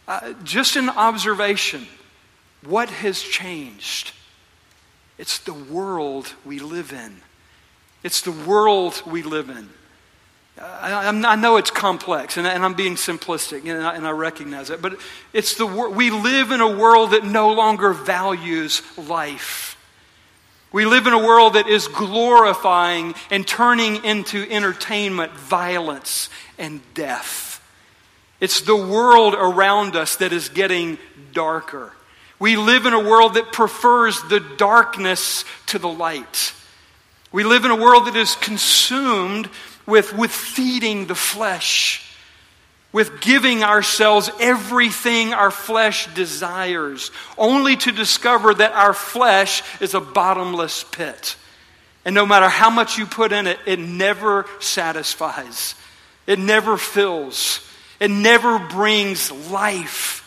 Uh, 0.08 0.34
just 0.44 0.76
an 0.76 0.90
observation 0.90 1.88
what 2.66 2.90
has 2.90 3.22
changed? 3.22 4.12
It's 5.18 5.40
the 5.40 5.54
world 5.54 6.34
we 6.44 6.60
live 6.60 6.92
in. 6.92 7.22
It's 8.04 8.22
the 8.22 8.32
world 8.32 9.02
we 9.06 9.24
live 9.24 9.50
in. 9.50 9.70
I, 10.60 11.08
I 11.10 11.36
know 11.36 11.58
it's 11.58 11.70
complex, 11.70 12.36
and, 12.38 12.48
I'm 12.48 12.74
being 12.74 12.96
simplistic, 12.96 13.70
and 13.70 13.86
I, 13.86 13.96
and 13.96 14.08
I 14.08 14.10
recognize 14.10 14.72
it, 14.72 14.82
but 14.82 15.00
it's 15.32 15.54
the 15.54 15.68
we 15.68 16.10
live 16.10 16.52
in 16.52 16.62
a 16.62 16.78
world 16.78 17.12
that 17.12 17.24
no 17.24 17.54
longer 17.54 17.94
values 17.94 18.82
life. 18.98 19.77
We 20.72 20.86
live 20.86 21.08
in 21.08 21.14
a 21.14 21.26
world 21.26 21.54
that 21.54 21.68
is 21.68 21.88
glorifying 21.88 23.16
and 23.32 23.48
turning 23.48 24.04
into 24.04 24.46
entertainment 24.50 25.32
violence 25.34 26.30
and 26.58 26.82
death. 26.94 27.64
It's 28.40 28.62
the 28.62 28.76
world 28.76 29.34
around 29.34 29.96
us 29.96 30.18
that 30.18 30.34
is 30.34 30.50
getting 30.50 30.98
darker. 31.34 31.94
We 32.40 32.56
live 32.56 32.86
in 32.86 32.94
a 32.94 33.00
world 33.00 33.34
that 33.36 33.52
prefers 33.52 34.22
the 34.24 34.40
darkness 34.40 35.44
to 35.68 35.80
the 35.80 35.88
light. 35.88 36.54
We 37.32 37.44
live 37.44 37.66
in 37.66 37.72
a 37.72 37.76
world 37.76 38.08
that 38.08 38.16
is 38.16 38.36
consumed 38.36 39.50
with, 39.86 40.14
with 40.14 40.32
feeding 40.32 41.08
the 41.08 41.16
flesh, 41.16 42.07
with 42.92 43.22
giving 43.22 43.64
ourselves 43.64 44.30
everything 44.40 45.34
our 45.34 45.52
flesh 45.52 46.14
desires, 46.14 47.12
only 47.38 47.76
to 47.76 47.92
discover 47.92 48.54
that 48.54 48.74
our 48.74 48.94
flesh 48.94 49.62
is 49.82 49.94
a 49.94 50.02
bottomless 50.02 50.84
pit. 50.84 51.36
And 52.06 52.16
no 52.16 52.26
matter 52.26 52.48
how 52.48 52.70
much 52.70 52.98
you 52.98 53.06
put 53.06 53.34
in 53.34 53.48
it, 53.48 53.60
it 53.66 53.80
never 53.80 54.46
satisfies, 54.60 55.76
it 56.26 56.40
never 56.40 56.78
fills, 56.78 57.60
it 58.00 58.10
never 58.10 58.60
brings 58.60 59.32
life. 59.52 60.24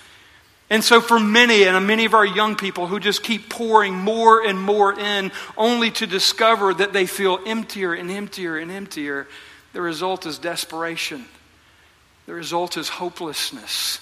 And 0.72 0.84
so, 0.84 1.00
for 1.00 1.18
many, 1.18 1.64
and 1.64 1.84
many 1.84 2.04
of 2.04 2.14
our 2.14 2.24
young 2.24 2.54
people 2.54 2.86
who 2.86 3.00
just 3.00 3.24
keep 3.24 3.48
pouring 3.48 3.92
more 3.92 4.46
and 4.46 4.60
more 4.60 4.96
in, 4.96 5.32
only 5.56 5.90
to 5.92 6.06
discover 6.06 6.72
that 6.72 6.92
they 6.92 7.06
feel 7.06 7.40
emptier 7.44 7.92
and 7.92 8.08
emptier 8.08 8.56
and 8.56 8.70
emptier, 8.70 9.26
the 9.72 9.80
result 9.80 10.26
is 10.26 10.38
desperation. 10.38 11.24
The 12.30 12.36
result 12.36 12.76
is 12.76 12.88
hopelessness. 12.88 13.98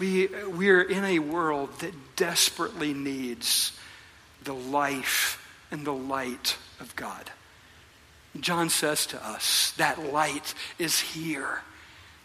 We, 0.00 0.26
we 0.48 0.68
are 0.70 0.82
in 0.82 1.04
a 1.04 1.20
world 1.20 1.70
that 1.78 1.94
desperately 2.16 2.92
needs 2.92 3.78
the 4.42 4.52
life 4.52 5.40
and 5.70 5.84
the 5.84 5.92
light 5.92 6.56
of 6.80 6.96
God. 6.96 7.30
John 8.40 8.68
says 8.68 9.06
to 9.06 9.24
us 9.24 9.72
that 9.76 10.12
light 10.12 10.54
is 10.76 10.98
here. 10.98 11.60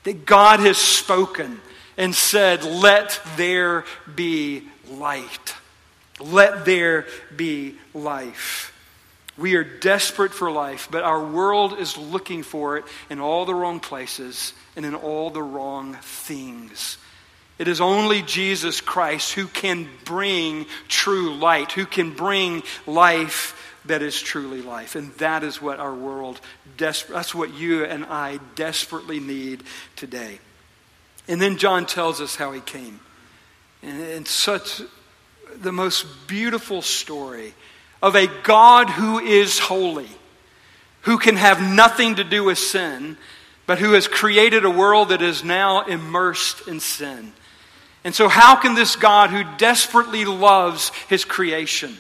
That 0.06 0.26
God 0.26 0.60
has 0.60 0.80
spoken 0.80 1.62
and 1.96 2.16
said, 2.16 2.64
Let 2.64 3.22
there 3.38 3.86
be 4.16 4.64
light. 4.90 5.54
Let 6.20 6.66
there 6.66 7.06
be 7.36 7.76
life. 7.94 8.73
We 9.38 9.56
are 9.56 9.64
desperate 9.64 10.34
for 10.34 10.52
life, 10.52 10.88
but 10.92 11.04
our 11.04 11.24
world 11.24 11.80
is 11.80 11.98
looking 11.98 12.44
for 12.44 12.78
it 12.78 12.86
in 13.10 13.20
all 13.20 13.46
the 13.46 13.56
wrong 13.56 13.80
places 13.80 14.54
and 14.76 14.86
in 14.86 14.94
all 14.94 15.32
the 15.32 15.42
wrong 15.42 15.96
things. 16.02 16.98
It 17.58 17.68
is 17.68 17.82
only 17.82 18.22
Jesus 18.22 18.82
Christ 18.82 19.34
who 19.34 19.48
can 19.48 19.88
bring 20.06 20.66
true 20.88 21.34
light, 21.36 21.72
who 21.72 21.86
can 21.86 22.12
bring 22.12 22.64
life 22.86 23.60
that 23.86 24.02
is 24.02 24.20
truly 24.20 24.62
life. 24.62 24.96
And 24.96 25.14
that 25.16 25.44
is 25.44 25.62
what 25.62 25.80
our 25.80 25.94
world, 25.94 26.40
des- 26.78 27.06
that's 27.10 27.36
what 27.36 27.54
you 27.54 27.86
and 27.86 28.06
I 28.06 28.40
desperately 28.56 29.20
need 29.20 29.64
today. 29.96 30.40
And 31.28 31.42
then 31.42 31.58
John 31.58 31.86
tells 31.86 32.22
us 32.22 32.36
how 32.36 32.52
he 32.52 32.62
came. 32.62 33.00
And, 33.82 34.02
and 34.02 34.28
such 34.28 34.82
the 35.56 35.72
most 35.72 36.06
beautiful 36.28 36.82
story 36.82 37.54
of 38.04 38.18
a 38.18 38.28
God 38.44 38.90
who 38.90 39.18
is 39.18 39.58
holy, 39.58 40.10
who 41.02 41.18
can 41.18 41.38
have 41.38 41.62
nothing 41.62 42.16
to 42.16 42.24
do 42.26 42.44
with 42.44 42.58
sin, 42.58 43.18
but 43.66 43.80
who 43.80 43.94
has 43.94 44.10
created 44.10 44.66
a 44.66 44.70
world 44.70 45.10
that 45.10 45.22
is 45.22 45.42
now 45.42 45.86
immersed 45.86 46.68
in 46.68 46.82
sin. 46.82 47.32
And 48.04 48.14
so, 48.14 48.28
how 48.28 48.58
can 48.58 48.76
this 48.76 48.98
God 48.98 49.30
who 49.30 49.46
desperately 49.58 50.26
loves 50.26 50.92
his 51.08 51.24
creation 51.24 51.96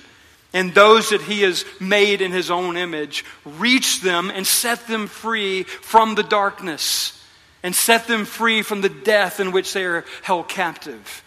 and 0.52 0.74
those 0.74 1.12
that 1.12 1.22
he 1.22 1.42
has 1.44 1.64
made 1.80 2.22
in 2.22 2.34
his 2.34 2.52
own 2.52 2.76
image 2.76 3.24
reach 3.46 4.02
them 4.02 4.30
and 4.30 4.46
set 4.46 4.86
them 4.88 5.08
free 5.08 5.64
from 5.64 6.16
the 6.16 6.24
darkness 6.24 7.18
and 7.64 7.74
set 7.74 8.08
them 8.08 8.26
free 8.26 8.62
from 8.62 8.82
the 8.82 8.90
death 8.90 9.40
in 9.40 9.54
which 9.54 9.72
they 9.72 9.86
are 9.86 10.04
held 10.22 10.50
captive? 10.50 11.24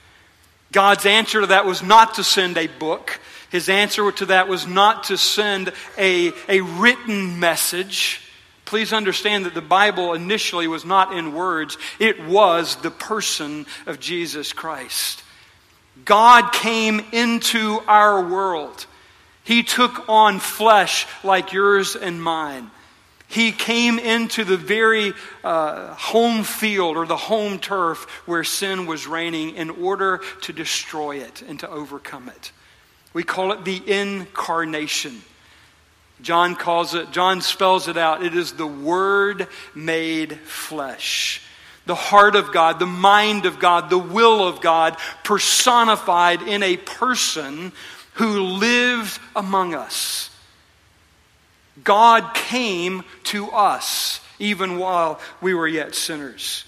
God's 0.70 1.06
answer 1.06 1.40
to 1.40 1.46
that 1.46 1.64
was 1.64 1.82
not 1.82 2.16
to 2.16 2.24
send 2.24 2.58
a 2.58 2.66
book. 2.66 3.18
His 3.50 3.68
answer 3.68 4.11
to 4.11 4.26
that 4.26 4.48
was 4.48 4.66
not 4.66 5.04
to 5.04 5.16
send 5.16 5.72
a, 5.96 6.32
a 6.48 6.61
written 6.61 7.38
message. 7.38 8.20
Please 8.64 8.92
understand 8.92 9.46
that 9.46 9.54
the 9.54 9.61
Bible 9.61 10.14
initially 10.14 10.66
was 10.66 10.85
not 10.85 11.16
in 11.16 11.32
words, 11.32 11.78
it 11.98 12.24
was 12.24 12.76
the 12.76 12.90
person 12.90 13.66
of 13.87 14.00
Jesus 14.00 14.52
Christ. 14.52 15.22
God 16.04 16.52
came 16.52 17.00
into 17.12 17.80
our 17.87 18.28
world. 18.28 18.87
He 19.44 19.62
took 19.62 20.09
on 20.09 20.40
flesh 20.40 21.06
like 21.22 21.52
yours 21.52 21.94
and 21.94 22.20
mine. 22.20 22.70
He 23.28 23.50
came 23.52 23.98
into 23.98 24.44
the 24.44 24.56
very 24.56 25.14
uh, 25.42 25.94
home 25.94 26.44
field 26.44 26.96
or 26.96 27.06
the 27.06 27.16
home 27.16 27.59
turf 27.59 28.04
where 28.26 28.44
sin 28.44 28.87
was 28.87 29.06
reigning 29.06 29.56
in 29.56 29.70
order 29.70 30.20
to 30.42 30.52
destroy 30.52 31.16
it 31.16 31.42
and 31.42 31.59
to 31.61 31.70
overcome 31.70 32.28
it. 32.28 32.52
We 33.16 33.22
call 33.22 33.52
it 33.52 33.64
the 33.64 33.81
incarnation. 33.90 35.22
John 36.20 36.55
calls 36.55 36.94
it, 36.94 37.12
John 37.12 37.40
spells 37.40 37.88
it 37.88 37.96
out. 37.96 38.22
It 38.22 38.35
is 38.35 38.52
the 38.52 38.66
Word 38.66 39.48
made 39.74 40.38
flesh. 40.40 41.40
The 41.87 41.94
heart 41.94 42.37
of 42.37 42.52
God, 42.52 42.79
the 42.79 42.85
mind 42.85 43.46
of 43.46 43.59
God, 43.59 43.88
the 43.88 43.96
will 43.96 44.46
of 44.46 44.61
God 44.61 44.98
personified 45.24 46.42
in 46.42 46.62
a 46.62 46.76
person 46.76 47.72
who 48.16 48.40
lived 48.40 49.18
among 49.35 49.72
us. 49.72 50.29
God 51.83 52.35
came 52.35 53.02
to 53.24 53.50
us 53.50 54.20
even 54.38 54.76
while 54.76 55.20
we 55.40 55.55
were 55.55 55.66
yet 55.66 55.94
sinners. 55.94 56.66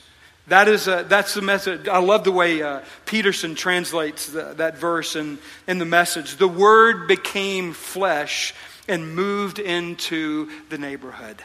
That 0.48 0.68
is 0.68 0.88
a, 0.88 1.04
that's 1.06 1.34
the 1.34 1.42
message. 1.42 1.88
I 1.88 1.98
love 1.98 2.24
the 2.24 2.32
way 2.32 2.62
uh, 2.62 2.80
Peterson 3.04 3.54
translates 3.54 4.28
the, 4.28 4.54
that 4.54 4.78
verse 4.78 5.14
in, 5.14 5.38
in 5.66 5.78
the 5.78 5.84
message. 5.84 6.36
The 6.36 6.48
Word 6.48 7.06
became 7.06 7.74
flesh 7.74 8.54
and 8.88 9.14
moved 9.14 9.58
into 9.58 10.50
the 10.70 10.78
neighborhood. 10.78 11.36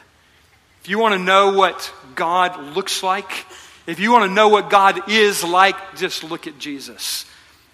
If 0.82 0.90
you 0.90 1.00
want 1.00 1.16
to 1.16 1.20
know 1.20 1.54
what 1.54 1.94
God 2.16 2.76
looks 2.76 3.04
like, 3.04 3.46
if 3.88 4.00
you 4.00 4.12
want 4.12 4.30
to 4.30 4.34
know 4.34 4.48
what 4.48 4.70
God 4.70 5.10
is 5.10 5.44
like, 5.44 5.98
just 5.98 6.24
look 6.24 6.48
at 6.48 6.58
Jesus. 6.58 7.26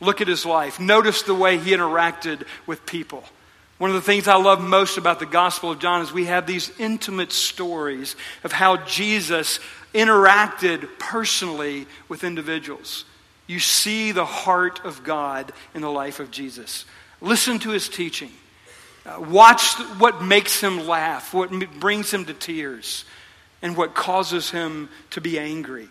Look 0.01 0.21
at 0.21 0.27
his 0.27 0.45
life. 0.45 0.79
Notice 0.79 1.21
the 1.21 1.35
way 1.35 1.57
he 1.57 1.71
interacted 1.71 2.43
with 2.65 2.85
people. 2.85 3.23
One 3.79 3.89
of 3.89 3.95
the 3.95 4.01
things 4.01 4.27
I 4.27 4.35
love 4.35 4.59
most 4.59 4.97
about 4.97 5.19
the 5.19 5.25
Gospel 5.25 5.71
of 5.71 5.79
John 5.79 6.01
is 6.01 6.11
we 6.11 6.25
have 6.25 6.45
these 6.45 6.69
intimate 6.79 7.31
stories 7.31 8.17
of 8.43 8.51
how 8.51 8.75
Jesus 8.77 9.61
interacted 9.93 10.87
personally 10.99 11.87
with 12.09 12.25
individuals. 12.25 13.05
You 13.47 13.59
see 13.59 14.11
the 14.11 14.25
heart 14.25 14.83
of 14.83 15.03
God 15.03 15.53
in 15.73 15.81
the 15.81 15.89
life 15.89 16.19
of 16.19 16.29
Jesus. 16.29 16.83
Listen 17.21 17.57
to 17.59 17.69
his 17.69 17.87
teaching. 17.87 18.31
Uh, 19.05 19.21
watch 19.21 19.75
what 19.97 20.21
makes 20.21 20.59
him 20.59 20.85
laugh, 20.85 21.33
what 21.33 21.49
brings 21.79 22.13
him 22.13 22.25
to 22.25 22.33
tears, 22.33 23.05
and 23.61 23.77
what 23.77 23.95
causes 23.95 24.51
him 24.51 24.89
to 25.11 25.21
be 25.21 25.39
angry. 25.39 25.87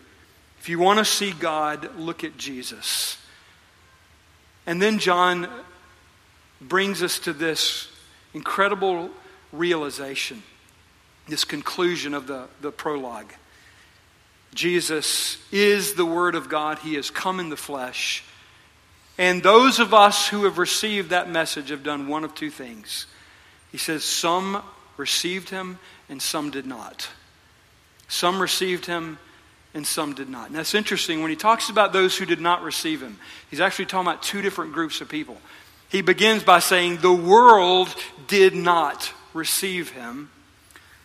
If 0.59 0.69
you 0.69 0.77
want 0.77 0.99
to 0.99 1.05
see 1.05 1.31
God, 1.31 1.95
look 1.97 2.23
at 2.23 2.37
Jesus. 2.37 3.17
And 4.67 4.79
then 4.79 4.99
John 4.99 5.49
brings 6.61 7.01
us 7.01 7.19
to 7.19 7.33
this 7.33 7.87
incredible 8.33 9.09
realization, 9.51 10.43
this 11.27 11.45
conclusion 11.45 12.13
of 12.13 12.27
the, 12.27 12.47
the 12.61 12.71
prologue. 12.71 13.33
Jesus 14.53 15.37
is 15.51 15.93
the 15.93 16.05
Word 16.05 16.35
of 16.35 16.49
God. 16.49 16.79
He 16.79 16.95
has 16.95 17.09
come 17.09 17.39
in 17.39 17.49
the 17.49 17.57
flesh. 17.57 18.23
And 19.17 19.43
those 19.43 19.79
of 19.79 19.93
us 19.93 20.27
who 20.27 20.45
have 20.45 20.57
received 20.57 21.09
that 21.09 21.29
message 21.29 21.69
have 21.69 21.83
done 21.83 22.07
one 22.07 22.23
of 22.23 22.33
two 22.33 22.49
things. 22.49 23.05
He 23.71 23.77
says, 23.77 24.03
Some 24.03 24.63
received 24.97 25.49
him 25.49 25.77
and 26.07 26.21
some 26.21 26.51
did 26.51 26.65
not. 26.65 27.09
Some 28.07 28.41
received 28.41 28.85
him 28.85 29.19
and 29.73 29.85
some 29.85 30.13
did 30.13 30.29
not. 30.29 30.47
And 30.47 30.55
that's 30.55 30.73
interesting. 30.73 31.21
When 31.21 31.29
he 31.29 31.35
talks 31.35 31.69
about 31.69 31.93
those 31.93 32.17
who 32.17 32.25
did 32.25 32.41
not 32.41 32.63
receive 32.63 33.01
him, 33.01 33.19
he's 33.49 33.59
actually 33.59 33.85
talking 33.85 34.07
about 34.07 34.23
two 34.23 34.41
different 34.41 34.73
groups 34.73 35.01
of 35.01 35.09
people. 35.09 35.37
He 35.89 36.01
begins 36.01 36.43
by 36.43 36.59
saying, 36.59 36.97
The 36.97 37.13
world 37.13 37.93
did 38.27 38.55
not 38.55 39.11
receive 39.33 39.91
him. 39.91 40.29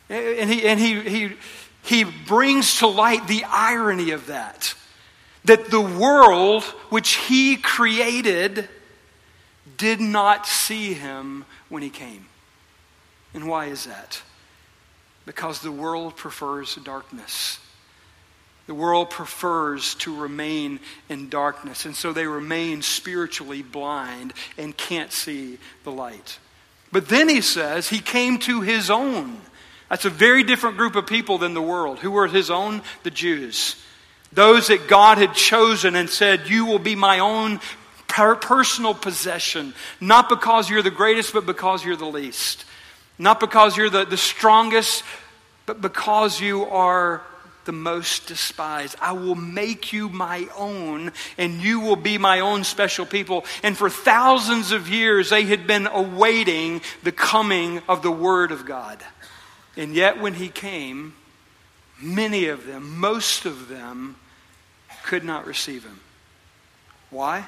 And 0.08 0.50
he, 0.50 0.66
and 0.66 0.78
he, 0.78 1.00
he, 1.00 1.32
he 1.82 2.04
brings 2.04 2.78
to 2.78 2.86
light 2.86 3.26
the 3.26 3.44
irony 3.44 4.10
of 4.10 4.26
that. 4.26 4.74
That 5.46 5.70
the 5.70 5.80
world 5.80 6.62
which 6.90 7.14
he 7.14 7.56
created 7.56 8.68
did 9.76 10.00
not 10.00 10.46
see 10.46 10.94
him 10.94 11.44
when 11.68 11.82
he 11.82 11.90
came. 11.90 12.26
And 13.32 13.48
why 13.48 13.66
is 13.66 13.84
that? 13.84 14.22
Because 15.26 15.60
the 15.60 15.72
world 15.72 16.16
prefers 16.16 16.76
darkness. 16.76 17.58
The 18.66 18.74
world 18.74 19.10
prefers 19.10 19.94
to 19.96 20.16
remain 20.16 20.80
in 21.08 21.28
darkness, 21.28 21.84
and 21.84 21.94
so 21.94 22.12
they 22.12 22.26
remain 22.26 22.80
spiritually 22.80 23.62
blind 23.62 24.32
and 24.56 24.74
can't 24.76 25.12
see 25.12 25.58
the 25.84 25.92
light. 25.92 26.38
But 26.90 27.08
then 27.08 27.28
he 27.28 27.40
says 27.40 27.88
he 27.88 28.00
came 28.00 28.38
to 28.40 28.62
his 28.62 28.88
own. 28.88 29.38
That's 29.90 30.06
a 30.06 30.10
very 30.10 30.44
different 30.44 30.78
group 30.78 30.96
of 30.96 31.06
people 31.06 31.38
than 31.38 31.52
the 31.52 31.60
world. 31.60 31.98
Who 31.98 32.10
were 32.10 32.26
his 32.26 32.50
own? 32.50 32.82
The 33.02 33.10
Jews. 33.10 33.76
Those 34.32 34.68
that 34.68 34.88
God 34.88 35.18
had 35.18 35.34
chosen 35.34 35.94
and 35.94 36.08
said, 36.08 36.48
You 36.48 36.64
will 36.64 36.78
be 36.78 36.96
my 36.96 37.18
own 37.18 37.60
personal 38.08 38.94
possession, 38.94 39.74
not 40.00 40.28
because 40.28 40.70
you're 40.70 40.82
the 40.82 40.90
greatest, 40.90 41.32
but 41.32 41.46
because 41.46 41.84
you're 41.84 41.96
the 41.96 42.06
least. 42.06 42.64
Not 43.18 43.40
because 43.40 43.76
you're 43.76 43.90
the, 43.90 44.04
the 44.04 44.16
strongest, 44.16 45.04
but 45.66 45.80
because 45.80 46.40
you 46.40 46.64
are 46.64 47.22
the 47.64 47.72
most 47.72 48.26
despised. 48.26 48.96
I 49.00 49.12
will 49.12 49.34
make 49.34 49.92
you 49.92 50.08
my 50.08 50.48
own, 50.56 51.12
and 51.38 51.62
you 51.62 51.80
will 51.80 51.96
be 51.96 52.18
my 52.18 52.40
own 52.40 52.64
special 52.64 53.06
people. 53.06 53.44
And 53.62 53.76
for 53.76 53.90
thousands 53.90 54.72
of 54.72 54.88
years, 54.88 55.30
they 55.30 55.44
had 55.44 55.66
been 55.66 55.86
awaiting 55.86 56.80
the 57.02 57.12
coming 57.12 57.82
of 57.88 58.02
the 58.02 58.10
Word 58.10 58.52
of 58.52 58.66
God. 58.66 59.02
And 59.76 59.94
yet, 59.94 60.20
when 60.20 60.34
He 60.34 60.48
came, 60.48 61.14
many 62.00 62.46
of 62.46 62.66
them, 62.66 62.98
most 62.98 63.46
of 63.46 63.68
them, 63.68 64.16
could 65.04 65.24
not 65.24 65.46
receive 65.46 65.84
Him. 65.84 66.00
Why? 67.10 67.46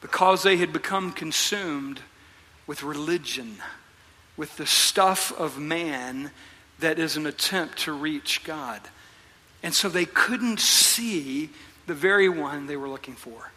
Because 0.00 0.42
they 0.42 0.56
had 0.56 0.72
become 0.72 1.12
consumed 1.12 2.00
with 2.66 2.82
religion, 2.82 3.58
with 4.36 4.56
the 4.56 4.66
stuff 4.66 5.32
of 5.38 5.58
man 5.58 6.30
that 6.82 6.98
is 6.98 7.16
an 7.16 7.26
attempt 7.26 7.78
to 7.78 7.92
reach 7.92 8.44
God. 8.44 8.80
And 9.62 9.74
so 9.74 9.88
they 9.88 10.04
couldn't 10.04 10.60
see 10.60 11.50
the 11.86 11.94
very 11.94 12.28
one 12.28 12.66
they 12.66 12.76
were 12.76 12.88
looking 12.88 13.14
for. 13.14 13.50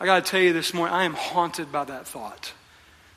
I 0.00 0.06
got 0.06 0.24
to 0.24 0.30
tell 0.30 0.40
you 0.40 0.52
this 0.52 0.74
morning, 0.74 0.94
I 0.94 1.04
am 1.04 1.14
haunted 1.14 1.70
by 1.70 1.84
that 1.84 2.06
thought. 2.06 2.52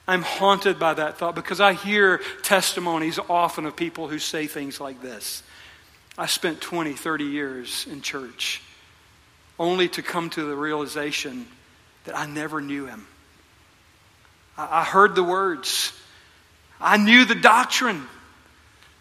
I'm 0.07 0.21
haunted 0.21 0.79
by 0.79 0.93
that 0.93 1.17
thought 1.17 1.35
because 1.35 1.59
I 1.59 1.73
hear 1.73 2.21
testimonies 2.43 3.19
often 3.29 3.65
of 3.65 3.75
people 3.75 4.07
who 4.07 4.19
say 4.19 4.47
things 4.47 4.79
like 4.79 5.01
this 5.01 5.43
I 6.17 6.25
spent 6.25 6.61
20, 6.61 6.93
30 6.93 7.25
years 7.25 7.85
in 7.91 8.01
church 8.01 8.61
only 9.59 9.87
to 9.89 10.01
come 10.01 10.29
to 10.31 10.45
the 10.45 10.55
realization 10.55 11.45
that 12.05 12.17
I 12.17 12.25
never 12.25 12.61
knew 12.61 12.85
him. 12.85 13.05
I 14.57 14.83
heard 14.83 15.13
the 15.13 15.23
words, 15.23 15.93
I 16.79 16.97
knew 16.97 17.25
the 17.25 17.35
doctrine, 17.35 18.07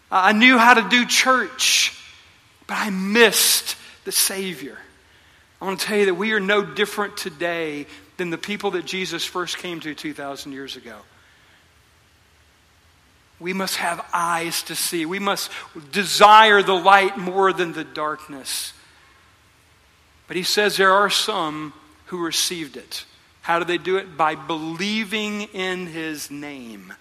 I 0.09 0.31
knew 0.31 0.57
how 0.57 0.73
to 0.73 0.87
do 0.89 1.05
church, 1.05 1.97
but 2.65 2.75
I 2.75 2.89
missed 2.89 3.75
the 4.05 4.11
Savior. 4.11 4.77
I 5.61 5.65
want 5.65 5.79
to 5.79 5.85
tell 5.85 5.97
you 5.97 6.05
that 6.05 6.13
we 6.13 6.33
are 6.33 6.39
no 6.39 6.63
different 6.63 7.17
today 7.17 7.87
than 8.17 8.29
the 8.29 8.37
people 8.37 8.71
that 8.71 8.85
Jesus 8.85 9.25
first 9.25 9.57
came 9.57 9.79
to 9.81 9.93
2,000 9.93 10.51
years 10.51 10.75
ago. 10.75 10.95
We 13.39 13.53
must 13.53 13.75
have 13.77 14.03
eyes 14.13 14.63
to 14.63 14.75
see. 14.75 15.05
We 15.05 15.19
must 15.19 15.51
desire 15.91 16.63
the 16.63 16.73
light 16.73 17.17
more 17.17 17.53
than 17.53 17.73
the 17.73 17.83
darkness. 17.83 18.73
But 20.27 20.37
he 20.37 20.43
says 20.43 20.77
there 20.77 20.93
are 20.93 21.09
some 21.09 21.73
who 22.07 22.23
received 22.23 22.77
it. 22.77 23.05
How 23.41 23.59
do 23.59 23.65
they 23.65 23.77
do 23.77 23.97
it? 23.97 24.17
By 24.17 24.35
believing 24.35 25.43
in 25.43 25.87
his 25.87 26.31
name. 26.31 26.93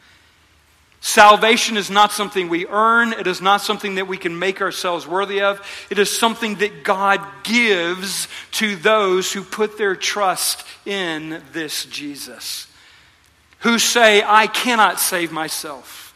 Salvation 1.06 1.76
is 1.76 1.88
not 1.88 2.10
something 2.10 2.48
we 2.48 2.66
earn. 2.66 3.12
It 3.12 3.26
is 3.26 3.40
not 3.40 3.60
something 3.60 3.94
that 3.94 4.08
we 4.08 4.16
can 4.16 4.38
make 4.38 4.60
ourselves 4.60 5.06
worthy 5.06 5.40
of. 5.40 5.60
It 5.88 5.98
is 5.98 6.16
something 6.16 6.56
that 6.56 6.82
God 6.82 7.20
gives 7.44 8.26
to 8.52 8.74
those 8.76 9.32
who 9.32 9.44
put 9.44 9.78
their 9.78 9.94
trust 9.94 10.66
in 10.84 11.42
this 11.52 11.84
Jesus. 11.84 12.66
Who 13.60 13.78
say, 13.78 14.22
I 14.26 14.48
cannot 14.48 14.98
save 14.98 15.30
myself 15.30 16.06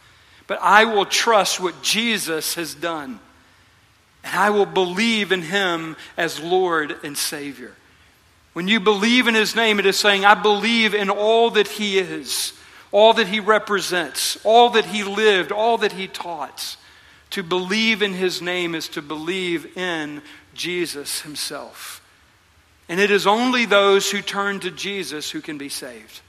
but 0.51 0.59
I 0.61 0.85
will 0.85 1.07
trust 1.07 1.61
what 1.61 1.81
Jesus 1.81 2.57
has 2.57 2.75
done. 2.75 3.21
And 4.25 4.35
I 4.35 4.51
will 4.51 4.67
believe 4.67 5.31
in 5.31 5.43
him 5.43 5.95
as 6.17 6.41
Lord 6.41 6.97
and 7.05 7.17
Savior. 7.17 7.73
When 8.53 8.67
you 8.67 8.81
believe 8.81 9.29
in 9.29 9.37
his 9.37 9.55
name, 9.55 9.79
it 9.79 9.87
is 9.87 9.97
saying, 9.97 10.25
I 10.25 10.35
believe 10.35 10.93
in 10.93 11.09
all 11.09 11.51
that 11.51 11.69
he 11.69 12.01
is, 12.01 12.53
all 12.93 13.13
that 13.15 13.29
he 13.29 13.41
represents, 13.41 14.39
all 14.45 14.71
that 14.71 14.87
he 14.87 15.05
lived, 15.05 15.53
all 15.53 15.79
that 15.79 15.93
he 15.93 16.09
taught. 16.09 16.77
To 17.31 17.43
believe 17.45 18.03
in 18.03 18.13
his 18.13 18.43
name 18.43 18.75
is 18.75 18.89
to 18.89 19.03
believe 19.03 19.77
in 19.77 20.21
Jesus 20.55 21.21
himself. 21.21 22.03
And 22.89 22.99
it 22.99 23.13
is 23.13 23.27
only 23.27 23.67
those 23.67 24.11
who 24.11 24.21
turn 24.21 24.59
to 24.61 24.71
Jesus 24.71 25.31
who 25.31 25.41
can 25.41 25.57
be 25.57 25.69
saved. 25.69 26.21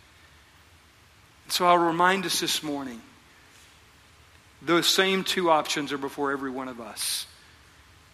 So 1.48 1.66
I'll 1.66 1.78
remind 1.78 2.26
us 2.26 2.40
this 2.40 2.62
morning 2.62 3.02
those 4.62 4.88
same 4.88 5.24
two 5.24 5.50
options 5.50 5.92
are 5.92 5.98
before 5.98 6.32
every 6.32 6.52
one 6.52 6.68
of 6.68 6.80
us. 6.80 7.26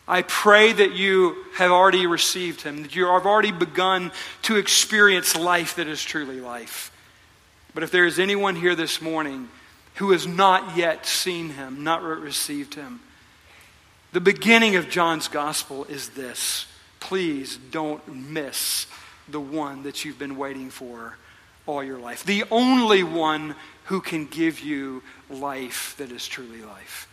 I 0.08 0.22
pray 0.22 0.72
that 0.72 0.94
you 0.94 1.36
have 1.56 1.72
already 1.72 2.08
received 2.08 2.62
him, 2.62 2.84
that 2.84 2.96
you 2.96 3.08
have 3.08 3.26
already 3.26 3.52
begun 3.52 4.14
to 4.44 4.56
experience 4.56 5.36
life 5.36 5.76
that 5.76 5.88
is 5.88 6.02
truly 6.02 6.40
life. 6.40 6.92
But 7.78 7.84
if 7.84 7.92
there 7.92 8.08
is 8.08 8.18
anyone 8.18 8.56
here 8.56 8.74
this 8.74 9.04
morning 9.04 9.50
who 9.98 10.10
has 10.10 10.26
not 10.26 10.76
yet 10.76 11.06
seen 11.06 11.50
him, 11.50 11.84
not 11.84 12.02
received 12.02 12.74
him, 12.74 13.02
the 14.14 14.20
beginning 14.20 14.78
of 14.78 14.90
John's 14.90 15.28
gospel 15.28 15.86
is 15.86 16.10
this. 16.10 16.66
Please 17.00 17.60
don't 17.70 18.08
miss 18.08 18.88
the 19.30 19.40
one 19.40 19.84
that 19.84 20.04
you've 20.04 20.18
been 20.18 20.38
waiting 20.38 20.72
for 20.72 21.20
all 21.68 21.84
your 21.84 22.00
life. 22.00 22.24
The 22.24 22.46
only 22.50 23.04
one 23.04 23.54
who 23.84 24.02
can 24.02 24.26
give 24.26 24.60
you 24.60 25.04
life 25.30 25.94
that 26.00 26.12
is 26.12 26.28
truly 26.28 26.64
life. 26.64 27.08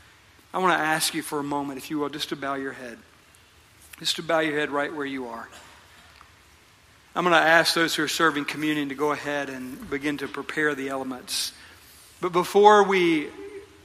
I 0.55 0.61
want 0.61 0.79
to 0.79 0.83
ask 0.83 1.13
you 1.13 1.21
for 1.21 1.41
a 1.41 1.45
moment, 1.45 1.77
if 1.77 1.91
you 1.91 1.99
will, 1.99 2.09
just 2.09 2.31
to 2.31 2.37
bow 2.37 2.55
your 2.55 2.73
head. 2.73 2.97
Just 3.99 4.17
to 4.17 4.23
bow 4.23 4.39
your 4.39 4.59
head 4.59 4.71
right 4.71 4.95
where 4.95 5.05
you 5.05 5.27
are. 5.27 5.47
I'm 7.17 7.23
going 7.23 7.33
to 7.33 7.39
ask 7.39 7.75
those 7.75 7.95
who 7.95 8.03
are 8.03 8.09
serving 8.09 8.47
communion 8.47 8.89
to 8.89 8.97
go 8.97 9.13
ahead 9.13 9.49
and 9.49 9.89
begin 9.89 10.17
to 10.19 10.27
prepare 10.27 10.75
the 10.75 10.89
elements. 10.89 11.53
But 12.21 12.33
before 12.33 12.83
we 12.83 13.29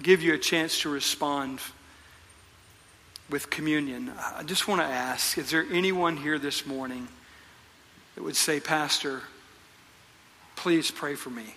give 0.01 0.23
you 0.23 0.34
a 0.34 0.38
chance 0.39 0.82
to 0.82 0.89
respond 0.89 1.59
with 3.30 3.51
communion, 3.51 4.11
I 4.36 4.41
just 4.41 4.67
want 4.67 4.82
to 4.82 4.88
ask 4.88 5.38
is 5.38 5.51
there 5.51 5.63
anyone 5.71 6.17
here 6.17 6.39
this 6.39 6.65
morning 6.65 7.07
that 8.15 8.23
would 8.23 8.36
say, 8.36 8.59
Pastor, 8.59 9.21
please 10.55 10.89
pray 10.89 11.13
for 11.13 11.30
me? 11.30 11.53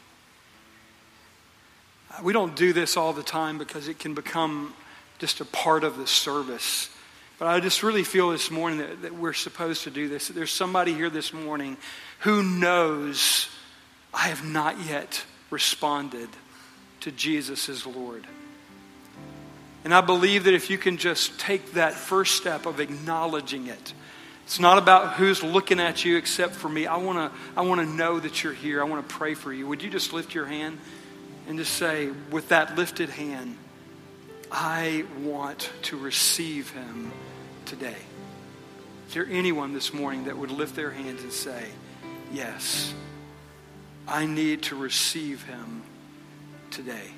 We 2.22 2.34
don't 2.34 2.54
do 2.54 2.74
this 2.74 2.98
all 2.98 3.14
the 3.14 3.22
time 3.22 3.56
because 3.56 3.88
it 3.88 3.98
can 3.98 4.12
become 4.12 4.74
just 5.18 5.40
a 5.40 5.46
part 5.46 5.84
of 5.84 5.96
the 5.96 6.06
service. 6.06 6.90
But 7.43 7.49
I 7.49 7.59
just 7.59 7.82
really 7.82 8.05
feel 8.05 8.30
this 8.30 8.53
morning 8.53 8.78
that, 8.78 9.03
that 9.03 9.14
we're 9.16 9.32
supposed 9.32 9.82
to 9.82 9.90
do 9.90 10.09
this. 10.09 10.28
That 10.28 10.34
there's 10.34 10.53
somebody 10.53 10.95
here 10.95 11.11
this 11.11 11.32
morning 11.32 11.76
who 12.20 12.40
knows 12.40 13.49
I 14.14 14.28
have 14.28 14.45
not 14.45 14.80
yet 14.86 15.24
responded 15.51 16.28
to 17.01 17.11
Jesus 17.11 17.68
as 17.68 17.84
Lord. 17.84 18.28
And 19.82 19.93
I 19.93 20.03
believe 20.03 20.45
that 20.45 20.55
if 20.55 20.70
you 20.70 20.78
can 20.78 20.99
just 20.99 21.40
take 21.40 21.72
that 21.72 21.95
first 21.95 22.36
step 22.36 22.64
of 22.64 22.78
acknowledging 22.78 23.66
it, 23.66 23.93
it's 24.45 24.61
not 24.61 24.78
about 24.78 25.14
who's 25.14 25.43
looking 25.43 25.80
at 25.80 26.05
you 26.05 26.18
except 26.18 26.53
for 26.53 26.68
me. 26.68 26.86
I 26.86 26.99
want 26.99 27.18
to 27.32 27.38
I 27.57 27.62
want 27.62 27.80
to 27.80 27.86
know 27.88 28.20
that 28.20 28.45
you're 28.45 28.53
here. 28.53 28.80
I 28.80 28.84
want 28.84 29.09
to 29.09 29.14
pray 29.16 29.34
for 29.34 29.53
you. 29.53 29.66
Would 29.66 29.82
you 29.82 29.90
just 29.90 30.12
lift 30.12 30.32
your 30.32 30.47
hand? 30.47 30.78
and 31.49 31.59
just 31.59 31.74
say, 31.74 32.09
with 32.30 32.51
that 32.51 32.76
lifted 32.76 33.11
hand, 33.11 33.59
I 34.53 35.05
want 35.22 35.72
to 35.82 35.97
receive 35.97 36.70
him 36.70 37.11
today. 37.72 37.96
Is 39.08 39.14
there 39.14 39.26
anyone 39.30 39.72
this 39.72 39.94
morning 39.94 40.24
that 40.24 40.36
would 40.36 40.50
lift 40.50 40.76
their 40.76 40.90
hands 40.90 41.22
and 41.22 41.32
say, 41.32 41.64
Yes, 42.30 42.92
I 44.06 44.26
need 44.26 44.64
to 44.64 44.76
receive 44.76 45.44
him 45.44 45.82
today? 46.70 47.08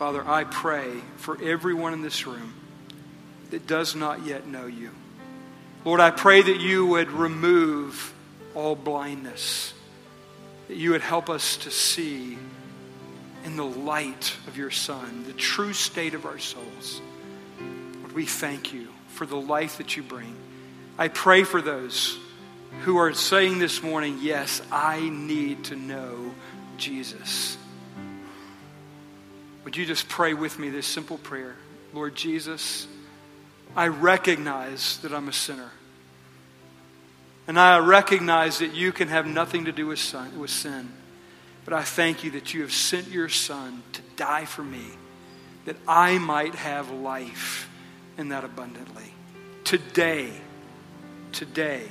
Father, 0.00 0.28
I 0.28 0.42
pray 0.42 0.90
for 1.14 1.40
everyone 1.40 1.92
in 1.92 2.02
this 2.02 2.26
room 2.26 2.54
that 3.50 3.68
does 3.68 3.94
not 3.94 4.26
yet 4.26 4.48
know 4.48 4.66
you. 4.66 4.90
Lord, 5.84 6.00
I 6.00 6.10
pray 6.10 6.42
that 6.42 6.60
you 6.60 6.84
would 6.86 7.12
remove 7.12 8.12
all 8.56 8.74
blindness, 8.74 9.74
that 10.66 10.76
you 10.76 10.90
would 10.90 11.02
help 11.02 11.30
us 11.30 11.56
to 11.58 11.70
see 11.70 12.36
in 13.44 13.54
the 13.54 13.64
light 13.64 14.34
of 14.48 14.56
your 14.56 14.72
Son, 14.72 15.22
the 15.24 15.32
true 15.32 15.72
state 15.72 16.14
of 16.14 16.26
our 16.26 16.40
souls. 16.40 17.00
Lord, 18.00 18.12
we 18.12 18.26
thank 18.26 18.72
you 18.72 18.91
for 19.22 19.26
the 19.26 19.36
life 19.36 19.78
that 19.78 19.96
you 19.96 20.02
bring. 20.02 20.34
I 20.98 21.06
pray 21.06 21.44
for 21.44 21.62
those 21.62 22.18
who 22.80 22.96
are 22.96 23.14
saying 23.14 23.60
this 23.60 23.80
morning, 23.80 24.18
Yes, 24.20 24.60
I 24.72 24.98
need 25.10 25.66
to 25.66 25.76
know 25.76 26.34
Jesus. 26.76 27.56
Would 29.62 29.76
you 29.76 29.86
just 29.86 30.08
pray 30.08 30.34
with 30.34 30.58
me 30.58 30.70
this 30.70 30.88
simple 30.88 31.18
prayer? 31.18 31.54
Lord 31.92 32.16
Jesus, 32.16 32.88
I 33.76 33.86
recognize 33.86 34.98
that 35.02 35.14
I'm 35.14 35.28
a 35.28 35.32
sinner. 35.32 35.70
And 37.46 37.60
I 37.60 37.78
recognize 37.78 38.58
that 38.58 38.74
you 38.74 38.90
can 38.90 39.06
have 39.06 39.24
nothing 39.24 39.66
to 39.66 39.72
do 39.72 39.86
with 39.86 40.00
sin. 40.00 40.88
But 41.64 41.74
I 41.74 41.82
thank 41.82 42.24
you 42.24 42.32
that 42.32 42.54
you 42.54 42.62
have 42.62 42.72
sent 42.72 43.06
your 43.06 43.28
Son 43.28 43.84
to 43.92 44.02
die 44.16 44.46
for 44.46 44.64
me, 44.64 44.84
that 45.66 45.76
I 45.86 46.18
might 46.18 46.56
have 46.56 46.90
life 46.90 47.68
and 48.18 48.30
that 48.32 48.44
abundantly. 48.44 49.14
Today, 49.64 50.30
today, 51.32 51.86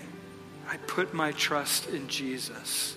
I 0.70 0.78
put 0.78 1.14
my 1.14 1.32
trust 1.32 1.90
in 1.90 2.08
Jesus 2.08 2.96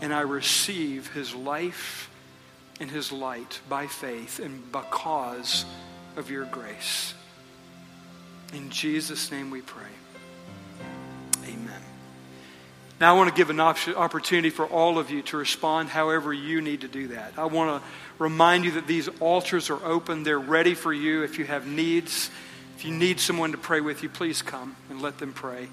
and 0.00 0.12
I 0.12 0.20
receive 0.20 1.12
his 1.12 1.34
life 1.34 2.10
and 2.80 2.90
his 2.90 3.12
light 3.12 3.60
by 3.68 3.86
faith 3.86 4.40
and 4.40 4.70
because 4.72 5.64
of 6.16 6.30
your 6.30 6.44
grace. 6.46 7.14
In 8.52 8.70
Jesus' 8.70 9.30
name 9.30 9.50
we 9.50 9.60
pray. 9.60 9.86
Amen. 11.44 11.82
Now, 13.00 13.14
I 13.14 13.16
want 13.16 13.30
to 13.30 13.34
give 13.34 13.50
an 13.50 13.60
opportunity 13.60 14.50
for 14.50 14.66
all 14.66 14.98
of 14.98 15.10
you 15.10 15.22
to 15.22 15.36
respond 15.36 15.88
however 15.88 16.32
you 16.32 16.60
need 16.60 16.82
to 16.82 16.88
do 16.88 17.08
that. 17.08 17.32
I 17.36 17.46
want 17.46 17.82
to 17.82 17.88
remind 18.18 18.64
you 18.64 18.72
that 18.72 18.86
these 18.86 19.08
altars 19.20 19.70
are 19.70 19.84
open, 19.84 20.22
they're 20.22 20.38
ready 20.38 20.74
for 20.74 20.92
you. 20.92 21.22
If 21.22 21.38
you 21.38 21.44
have 21.46 21.66
needs, 21.66 22.30
if 22.76 22.84
you 22.84 22.92
need 22.92 23.20
someone 23.20 23.52
to 23.52 23.58
pray 23.58 23.80
with 23.80 24.02
you, 24.02 24.08
please 24.08 24.42
come 24.42 24.76
and 24.90 25.00
let 25.00 25.18
them 25.18 25.32
pray. 25.32 25.68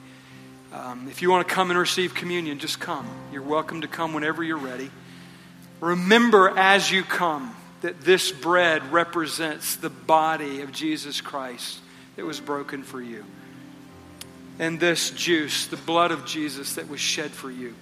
Um, 0.74 1.08
if 1.10 1.22
you 1.22 1.32
want 1.32 1.48
to 1.48 1.54
come 1.54 1.72
and 1.72 1.80
receive 1.80 2.14
communion, 2.14 2.60
just 2.60 2.80
come. 2.80 3.08
You're 3.32 3.42
welcome 3.42 3.82
to 3.82 3.88
come 3.88 4.14
whenever 4.14 4.44
you're 4.44 4.58
ready. 4.58 4.92
Remember 5.80 6.58
as 6.58 6.92
you 6.92 7.04
come 7.04 7.56
that 7.82 8.02
this 8.02 8.32
bread 8.32 8.92
represents 8.92 9.78
the 9.78 9.90
body 9.90 10.62
of 10.62 10.72
Jesus 10.72 11.22
Christ 11.22 11.80
that 12.16 12.26
was 12.26 12.40
broken 12.40 12.84
for 12.84 13.02
you 13.02 13.26
and 14.60 14.78
this 14.78 15.10
juice, 15.12 15.68
the 15.68 15.78
blood 15.78 16.12
of 16.12 16.26
Jesus 16.26 16.76
that 16.76 16.90
was 16.90 17.00
shed 17.00 17.32
for 17.32 17.50
you. 17.50 17.74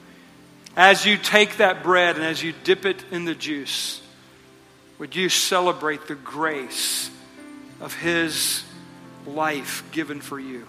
as 0.76 1.06
you 1.08 1.18
take 1.18 1.58
that 1.58 1.82
bread 1.82 2.16
and 2.16 2.24
as 2.24 2.44
you 2.44 2.54
dip 2.64 2.86
it 2.86 3.04
in 3.10 3.26
the 3.26 3.34
juice, 3.34 4.00
would 5.00 5.16
you 5.16 5.28
celebrate 5.28 6.08
the 6.08 6.16
grace 6.16 7.10
of 7.82 7.96
His 7.96 8.64
life 9.28 9.84
given 9.92 10.22
for 10.22 10.40
you? 10.40 10.68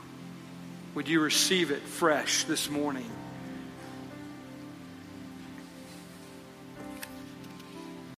Would 0.95 1.09
you 1.09 1.21
receive 1.21 1.71
it 1.71 1.83
fresh 1.83 2.45
this 2.45 2.69
morning? 2.69 3.11